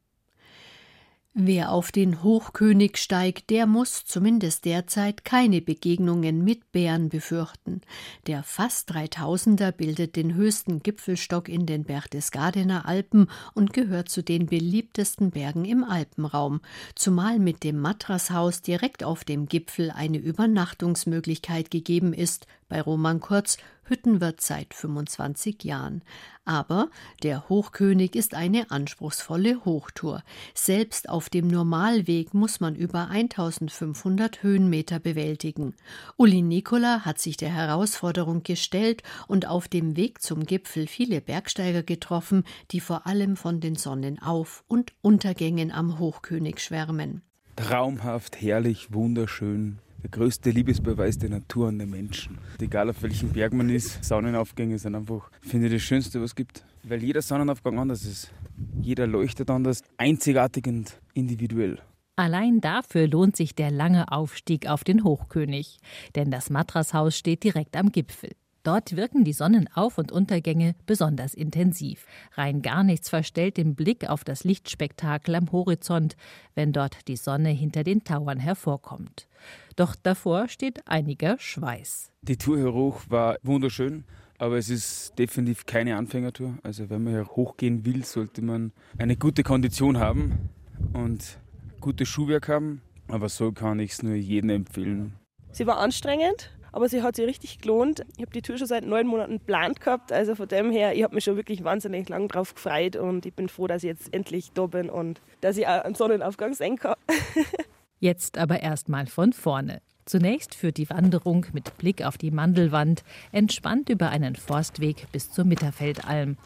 Wer 1.37 1.73
auf 1.73 1.91
den 1.91 2.23
Hochkönig 2.23 2.95
steigt, 2.95 3.49
der 3.49 3.65
muss 3.65 4.05
zumindest 4.05 4.63
derzeit 4.63 5.25
keine 5.25 5.61
Begegnungen 5.61 6.45
mit 6.45 6.71
Bären 6.71 7.09
befürchten. 7.09 7.81
Der 8.25 8.41
fast 8.41 8.89
3000er 8.93 9.73
bildet 9.73 10.15
den 10.15 10.35
höchsten 10.35 10.79
Gipfelstock 10.79 11.49
in 11.49 11.65
den 11.65 11.83
Berchtesgadener 11.83 12.85
Alpen 12.85 13.27
und 13.53 13.73
gehört 13.73 14.07
zu 14.07 14.23
den 14.23 14.45
beliebtesten 14.45 15.31
Bergen 15.31 15.65
im 15.65 15.83
Alpenraum, 15.83 16.61
zumal 16.95 17.37
mit 17.37 17.65
dem 17.65 17.81
Matrashaus 17.81 18.61
direkt 18.61 19.03
auf 19.03 19.25
dem 19.25 19.47
Gipfel 19.47 19.91
eine 19.91 20.19
Übernachtungsmöglichkeit 20.19 21.69
gegeben 21.69 22.13
ist, 22.13 22.47
bei 22.67 22.81
Roman 22.81 23.19
Kurz 23.19 23.57
Hüttenwirt 23.87 24.41
seit 24.41 24.73
25 24.73 25.63
Jahren. 25.63 26.01
Aber 26.43 26.89
der 27.23 27.49
Hochkönig 27.49 28.15
ist 28.15 28.33
eine 28.33 28.71
anspruchsvolle 28.71 29.63
Hochtour. 29.63 30.23
Selbst 30.53 31.09
auf 31.09 31.29
dem 31.29 31.47
Normalweg 31.47 32.33
muss 32.33 32.59
man 32.59 32.75
über 32.75 33.09
1500 33.09 34.43
Höhenmeter 34.43 34.99
bewältigen. 34.99 35.75
Uli 36.17 36.41
Nikola 36.41 37.05
hat 37.05 37.19
sich 37.19 37.37
der 37.37 37.53
Herausforderung 37.53 38.43
gestellt 38.43 39.03
und 39.27 39.47
auf 39.47 39.67
dem 39.67 39.95
Weg 39.95 40.21
zum 40.21 40.45
Gipfel 40.45 40.87
viele 40.87 41.21
Bergsteiger 41.21 41.83
getroffen, 41.83 42.43
die 42.71 42.79
vor 42.79 43.07
allem 43.07 43.35
von 43.35 43.59
den 43.59 43.75
Sonnenauf- 43.75 44.63
und 44.67 44.93
Untergängen 45.01 45.71
am 45.71 45.99
Hochkönig 45.99 46.59
schwärmen. 46.59 47.21
Traumhaft, 47.55 48.41
herrlich, 48.41 48.93
wunderschön, 48.93 49.79
der 50.05 50.11
größte 50.11 50.51
Liebesbeweis 50.51 51.17
der 51.17 51.31
Natur 51.31 51.67
und 51.67 51.79
der 51.79 51.87
Menschen. 51.87 52.37
Egal 52.59 52.91
auf 52.91 53.01
welchem 53.01 53.29
Berg 53.29 53.53
man 53.53 53.69
ist, 53.69 54.03
Sonnenaufgänge 54.03 54.77
sind 54.77 54.93
einfach, 54.93 55.31
finde 55.41 55.65
ich, 55.65 55.73
das 55.73 55.81
Schönste, 55.81 56.21
was 56.21 56.31
es 56.31 56.35
gibt. 56.35 56.63
Weil 56.83 57.03
jeder 57.03 57.23
Sonnenaufgang 57.23 57.79
anders 57.79 58.05
ist. 58.05 58.31
Jeder 58.79 59.07
leuchtet 59.07 59.49
anders, 59.49 59.81
einzigartig 59.97 60.67
und 60.67 60.99
individuell. 61.15 61.79
Allein 62.17 62.61
dafür 62.61 63.07
lohnt 63.07 63.35
sich 63.35 63.55
der 63.55 63.71
lange 63.71 64.11
Aufstieg 64.11 64.67
auf 64.67 64.83
den 64.83 65.03
Hochkönig, 65.03 65.79
denn 66.13 66.29
das 66.29 66.51
Matrashaus 66.51 67.17
steht 67.17 67.43
direkt 67.43 67.75
am 67.75 67.91
Gipfel. 67.91 68.29
Dort 68.65 68.95
wirken 68.95 69.23
die 69.23 69.33
Sonnenauf- 69.33 69.99
und 69.99 70.11
Untergänge 70.11 70.73
besonders 70.87 71.35
intensiv. 71.35 72.07
Rein 72.33 72.63
gar 72.63 72.83
nichts 72.83 73.09
verstellt 73.09 73.57
den 73.57 73.75
Blick 73.75 74.09
auf 74.09 74.23
das 74.23 74.43
Lichtspektakel 74.43 75.35
am 75.35 75.51
Horizont, 75.51 76.17
wenn 76.55 76.73
dort 76.73 77.07
die 77.07 77.15
Sonne 77.15 77.49
hinter 77.49 77.83
den 77.83 78.03
Tauern 78.03 78.39
hervorkommt. 78.39 79.27
Doch 79.75 79.95
davor 79.95 80.47
steht 80.47 80.87
einiger 80.87 81.37
Schweiß. 81.37 82.11
Die 82.23 82.37
Tour 82.37 82.57
hier 82.57 82.73
hoch 82.73 83.03
war 83.07 83.37
wunderschön, 83.43 84.03
aber 84.39 84.57
es 84.57 84.69
ist 84.69 85.13
definitiv 85.19 85.67
keine 85.67 85.95
Anfängertour. 85.95 86.57
Also 86.63 86.89
wenn 86.89 87.03
man 87.03 87.13
hier 87.13 87.27
hochgehen 87.27 87.85
will, 87.85 88.03
sollte 88.03 88.41
man 88.41 88.71
eine 88.97 89.15
gute 89.15 89.43
Kondition 89.43 89.99
haben 89.99 90.49
und 90.93 91.37
gutes 91.81 92.09
Schuhwerk 92.09 92.49
haben. 92.49 92.81
Aber 93.09 93.29
so 93.29 93.51
kann 93.51 93.77
ich 93.77 93.91
es 93.91 94.01
nur 94.01 94.15
jedem 94.15 94.49
empfehlen. 94.49 95.13
Sie 95.51 95.67
war 95.67 95.77
anstrengend, 95.77 96.49
aber 96.75 96.89
sie 96.89 97.01
hat 97.01 97.15
sich 97.15 97.25
richtig 97.25 97.59
gelohnt. 97.59 98.05
Ich 98.17 98.21
habe 98.21 98.31
die 98.33 98.41
Tour 98.41 98.57
schon 98.57 98.67
seit 98.67 98.85
neun 98.85 99.07
Monaten 99.07 99.39
geplant 99.39 99.79
gehabt, 99.79 100.11
also 100.11 100.35
von 100.35 100.47
dem 100.49 100.71
her, 100.71 100.93
ich 100.93 101.03
habe 101.03 101.15
mich 101.15 101.23
schon 101.23 101.37
wirklich 101.37 101.63
wahnsinnig 101.63 102.09
lang 102.09 102.27
drauf 102.27 102.53
gefreut 102.53 102.97
und 102.97 103.25
ich 103.25 103.33
bin 103.33 103.47
froh, 103.47 103.65
dass 103.65 103.83
ich 103.83 103.87
jetzt 103.87 104.13
endlich 104.13 104.51
da 104.53 104.65
bin 104.65 104.89
und 104.89 105.21
dass 105.39 105.55
ich 105.55 105.65
auch 105.67 105.83
einen 105.85 105.95
Sonnenaufgang 105.95 106.53
sehen 106.53 106.77
kann. 106.77 106.95
Jetzt 108.01 108.37
aber 108.37 108.59
erstmal 108.59 109.07
von 109.07 109.31
vorne. 109.31 109.81
Zunächst 110.03 110.53
führt 110.53 110.75
die 110.77 110.89
Wanderung 110.89 111.45
mit 111.53 111.77
Blick 111.77 112.03
auf 112.03 112.17
die 112.17 112.29
Mandelwand 112.29 113.03
entspannt 113.31 113.89
über 113.89 114.09
einen 114.09 114.35
Forstweg 114.35 115.07
bis 115.13 115.31
zur 115.31 115.45
Mitterfeldalm. 115.45 116.37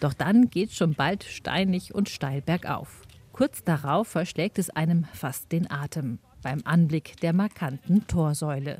Doch 0.00 0.12
dann 0.12 0.50
geht 0.50 0.72
schon 0.72 0.94
bald 0.94 1.24
steinig 1.24 1.94
und 1.94 2.10
steil 2.10 2.42
bergauf. 2.42 3.02
Kurz 3.32 3.64
darauf 3.64 4.06
verschlägt 4.06 4.58
es 4.58 4.68
einem 4.68 5.06
fast 5.14 5.50
den 5.50 5.68
Atem 5.70 6.18
beim 6.42 6.60
Anblick 6.64 7.18
der 7.20 7.32
markanten 7.32 8.06
Torsäule. 8.06 8.76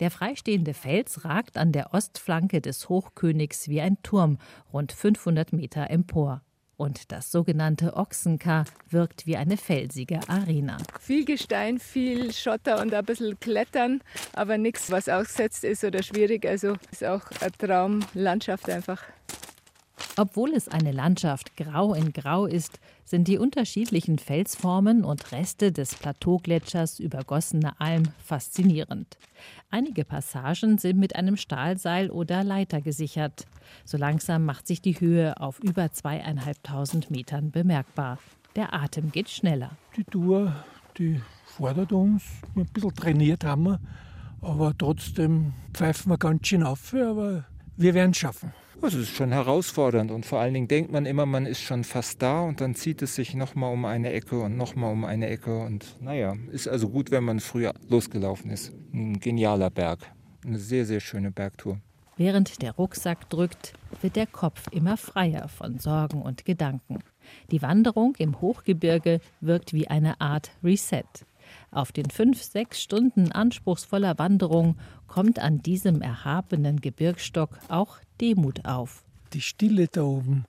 Der 0.00 0.10
freistehende 0.10 0.74
Fels 0.74 1.24
ragt 1.24 1.56
an 1.56 1.72
der 1.72 1.94
Ostflanke 1.94 2.60
des 2.60 2.88
Hochkönigs 2.88 3.68
wie 3.68 3.80
ein 3.80 4.02
Turm 4.02 4.38
rund 4.72 4.92
500 4.92 5.52
Meter 5.52 5.90
empor. 5.90 6.42
Und 6.78 7.10
das 7.10 7.32
sogenannte 7.32 7.96
Ochsenkar 7.96 8.64
wirkt 8.88 9.26
wie 9.26 9.36
eine 9.36 9.56
felsige 9.56 10.20
Arena. 10.28 10.76
Viel 11.00 11.24
Gestein, 11.24 11.80
viel 11.80 12.32
Schotter 12.32 12.80
und 12.80 12.94
ein 12.94 13.04
bisschen 13.04 13.38
Klettern, 13.40 14.00
aber 14.32 14.58
nichts, 14.58 14.88
was 14.92 15.08
ausgesetzt 15.08 15.64
ist 15.64 15.82
oder 15.82 16.04
schwierig. 16.04 16.46
Also 16.46 16.74
ist 16.92 17.04
auch 17.04 17.22
eine 17.40 17.50
Traumlandschaft 17.50 18.70
einfach. 18.70 19.02
Obwohl 20.18 20.50
es 20.50 20.66
eine 20.66 20.90
Landschaft 20.90 21.56
grau 21.56 21.94
in 21.94 22.12
grau 22.12 22.46
ist, 22.46 22.80
sind 23.04 23.28
die 23.28 23.38
unterschiedlichen 23.38 24.18
Felsformen 24.18 25.04
und 25.04 25.30
Reste 25.30 25.70
des 25.70 25.94
Plateaugletschers 25.94 26.98
übergossene 26.98 27.80
Alm 27.80 28.02
faszinierend. 28.24 29.16
Einige 29.70 30.04
Passagen 30.04 30.78
sind 30.78 30.98
mit 30.98 31.14
einem 31.14 31.36
Stahlseil 31.36 32.10
oder 32.10 32.42
Leiter 32.42 32.80
gesichert. 32.80 33.46
So 33.84 33.96
langsam 33.96 34.44
macht 34.44 34.66
sich 34.66 34.82
die 34.82 34.98
Höhe 34.98 35.40
auf 35.40 35.60
über 35.60 35.92
zweieinhalbtausend 35.92 37.12
Metern 37.12 37.52
bemerkbar. 37.52 38.18
Der 38.56 38.74
Atem 38.74 39.12
geht 39.12 39.30
schneller. 39.30 39.70
Die 39.96 40.02
Tour, 40.02 40.52
die 40.98 41.20
fordert 41.44 41.92
uns. 41.92 42.24
Ein 42.56 42.66
bisschen 42.66 42.92
trainiert 42.92 43.44
haben 43.44 43.62
wir, 43.66 43.80
aber 44.40 44.76
trotzdem 44.76 45.52
pfeifen 45.72 46.10
wir 46.10 46.18
ganz 46.18 46.48
schön 46.48 46.64
auf. 46.64 46.92
Aber 46.92 47.44
wir 47.76 47.94
werden 47.94 48.10
es 48.10 48.18
schaffen. 48.18 48.52
Also 48.80 48.98
es 48.98 49.08
ist 49.08 49.16
schon 49.16 49.32
herausfordernd 49.32 50.12
und 50.12 50.24
vor 50.24 50.38
allen 50.38 50.54
Dingen 50.54 50.68
denkt 50.68 50.92
man 50.92 51.04
immer, 51.04 51.26
man 51.26 51.46
ist 51.46 51.60
schon 51.60 51.82
fast 51.82 52.22
da 52.22 52.42
und 52.42 52.60
dann 52.60 52.76
zieht 52.76 53.02
es 53.02 53.16
sich 53.16 53.34
nochmal 53.34 53.72
um 53.72 53.84
eine 53.84 54.12
Ecke 54.12 54.38
und 54.38 54.56
nochmal 54.56 54.92
um 54.92 55.04
eine 55.04 55.26
Ecke 55.26 55.58
und 55.58 55.96
naja, 56.00 56.36
ist 56.52 56.68
also 56.68 56.88
gut, 56.88 57.10
wenn 57.10 57.24
man 57.24 57.40
früher 57.40 57.74
losgelaufen 57.88 58.52
ist. 58.52 58.72
Ein 58.92 59.18
genialer 59.18 59.70
Berg, 59.70 60.12
eine 60.44 60.58
sehr, 60.58 60.86
sehr 60.86 61.00
schöne 61.00 61.32
Bergtour. 61.32 61.80
Während 62.16 62.62
der 62.62 62.72
Rucksack 62.72 63.28
drückt, 63.30 63.72
wird 64.00 64.14
der 64.14 64.26
Kopf 64.26 64.68
immer 64.70 64.96
freier 64.96 65.48
von 65.48 65.78
Sorgen 65.78 66.22
und 66.22 66.44
Gedanken. 66.44 67.00
Die 67.50 67.62
Wanderung 67.62 68.14
im 68.18 68.40
Hochgebirge 68.40 69.20
wirkt 69.40 69.72
wie 69.72 69.88
eine 69.88 70.20
Art 70.20 70.52
Reset. 70.62 71.02
Auf 71.70 71.92
den 71.92 72.10
fünf, 72.10 72.42
sechs 72.42 72.82
Stunden 72.82 73.30
anspruchsvoller 73.32 74.18
Wanderung 74.18 74.78
kommt 75.06 75.38
an 75.38 75.62
diesem 75.62 76.00
erhabenen 76.00 76.80
Gebirgsstock 76.80 77.58
auch 77.68 77.98
Demut 78.20 78.64
auf. 78.64 79.04
Die 79.34 79.42
Stille 79.42 79.88
da 79.88 80.02
oben, 80.02 80.46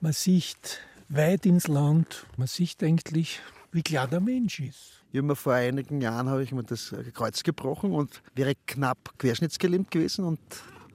man 0.00 0.12
sieht 0.12 0.80
weit 1.08 1.44
ins 1.44 1.68
Land, 1.68 2.26
man 2.36 2.46
sieht 2.46 2.82
eigentlich, 2.82 3.40
wie 3.72 3.82
klar 3.82 4.08
der 4.08 4.20
Mensch 4.20 4.60
ist. 4.60 5.02
Ich 5.12 5.18
habe 5.18 5.28
mir 5.28 5.36
vor 5.36 5.52
einigen 5.52 6.00
Jahren 6.00 6.28
habe 6.28 6.42
ich 6.42 6.52
mir 6.52 6.64
das 6.64 6.94
Kreuz 7.12 7.42
gebrochen 7.42 7.92
und 7.92 8.22
wäre 8.34 8.54
knapp 8.66 9.18
querschnittsgelähmt 9.18 9.90
gewesen 9.90 10.24
und 10.24 10.40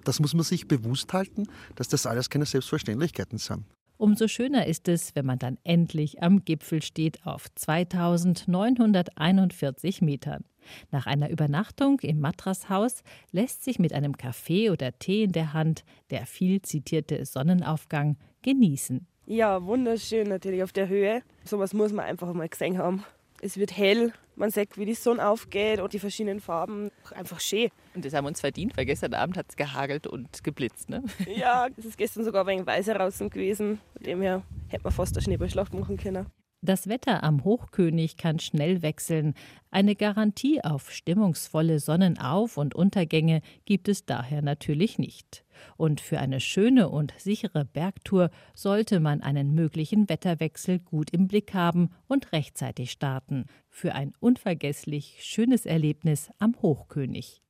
das 0.03 0.19
muss 0.19 0.33
man 0.33 0.43
sich 0.43 0.67
bewusst 0.67 1.13
halten, 1.13 1.47
dass 1.75 1.87
das 1.87 2.05
alles 2.05 2.29
keine 2.29 2.45
Selbstverständlichkeiten 2.45 3.37
sind. 3.37 3.65
Umso 3.99 4.27
schöner 4.29 4.65
ist 4.65 4.87
es, 4.87 5.13
wenn 5.13 5.25
man 5.25 5.39
dann 5.39 5.57
endlich 5.65 6.23
am 6.23 6.45
Gipfel 6.45 6.81
steht 6.81 7.25
auf 7.25 7.53
2941 7.53 10.01
Metern. 10.01 10.45
Nach 10.89 11.05
einer 11.05 11.29
Übernachtung 11.29 11.99
im 11.99 12.21
Matrashaus 12.21 13.03
lässt 13.33 13.65
sich 13.65 13.77
mit 13.77 13.91
einem 13.91 14.15
Kaffee 14.15 14.69
oder 14.69 14.97
Tee 14.97 15.23
in 15.23 15.33
der 15.33 15.51
Hand 15.51 15.83
der 16.11 16.25
viel 16.25 16.61
zitierte 16.61 17.25
Sonnenaufgang 17.25 18.15
genießen. 18.41 19.05
Ja, 19.25 19.65
wunderschön 19.65 20.29
natürlich 20.29 20.63
auf 20.63 20.71
der 20.71 20.87
Höhe. 20.87 21.21
Sowas 21.43 21.73
muss 21.73 21.91
man 21.91 22.05
einfach 22.05 22.31
mal 22.31 22.47
gesehen 22.47 22.77
haben. 22.77 23.03
Es 23.41 23.57
wird 23.57 23.75
hell, 23.75 24.13
man 24.35 24.51
sieht, 24.51 24.77
wie 24.77 24.85
die 24.85 24.93
Sonne 24.93 25.27
aufgeht 25.27 25.79
und 25.79 25.93
die 25.93 25.99
verschiedenen 25.99 26.39
Farben. 26.39 26.91
Einfach 27.15 27.39
schön. 27.39 27.69
Und 27.93 28.03
das 28.05 28.13
haben 28.13 28.25
wir 28.25 28.29
uns 28.29 28.41
verdient, 28.41 28.75
weil 28.75 28.85
gestern 28.85 29.13
Abend 29.13 29.37
hat 29.37 29.47
es 29.49 29.55
gehagelt 29.55 30.07
und 30.07 30.43
geblitzt. 30.43 30.89
Ne? 30.89 31.03
Ja, 31.35 31.67
es 31.77 31.85
ist 31.85 31.97
gestern 31.97 32.23
sogar 32.23 32.43
ein 32.43 32.47
wenig 32.47 32.65
weißer 32.65 32.93
draußen 32.93 33.29
gewesen. 33.29 33.79
Von 33.93 34.03
dem 34.03 34.21
her 34.21 34.43
hätte 34.67 34.83
man 34.83 34.93
fast 34.93 35.15
eine 35.15 35.23
Schneeballschlacht 35.23 35.73
machen 35.73 35.97
können. 35.97 36.25
Das 36.61 36.89
Wetter 36.89 37.23
am 37.23 37.45
Hochkönig 37.45 38.17
kann 38.17 38.37
schnell 38.39 38.81
wechseln. 38.81 39.33
Eine 39.71 39.95
Garantie 39.95 40.61
auf 40.61 40.91
stimmungsvolle 40.91 41.79
Sonnenauf- 41.79 42.57
und 42.57 42.75
Untergänge 42.75 43.41
gibt 43.63 43.87
es 43.87 44.05
daher 44.05 44.41
natürlich 44.41 44.99
nicht. 44.99 45.45
Und 45.77 46.01
für 46.01 46.19
eine 46.19 46.41
schöne 46.41 46.89
und 46.89 47.13
sichere 47.17 47.63
Bergtour 47.63 48.29
sollte 48.55 48.99
man 48.99 49.21
einen 49.21 49.55
möglichen 49.55 50.09
Wetterwechsel 50.09 50.79
gut 50.79 51.11
im 51.11 51.29
Blick 51.29 51.53
haben 51.53 51.91
und 52.07 52.33
rechtzeitig 52.33 52.91
starten. 52.91 53.45
Für 53.69 53.95
ein 53.95 54.11
unvergesslich 54.19 55.19
schönes 55.21 55.65
Erlebnis 55.65 56.29
am 56.39 56.55
Hochkönig. 56.61 57.41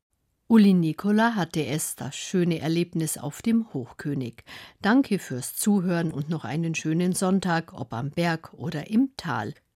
Uli 0.51 0.73
Nicola 0.73 1.35
hatte 1.35 1.63
es, 1.63 1.95
das 1.95 2.15
schöne 2.15 2.57
Erlebnis 2.57 3.19
auf 3.19 3.43
dem 3.43 3.71
Hochkönig. 3.71 4.43
Danke 4.81 5.19
fürs 5.19 5.55
Zuhören 5.55 6.12
und 6.12 6.31
noch 6.31 6.43
einen 6.43 6.73
schönen 6.73 7.13
Sonntag, 7.13 7.71
ob 7.73 7.93
am 7.93 8.09
Berg 8.09 8.55
oder 8.55 8.89
im 8.89 9.12
Tal. 9.15 9.53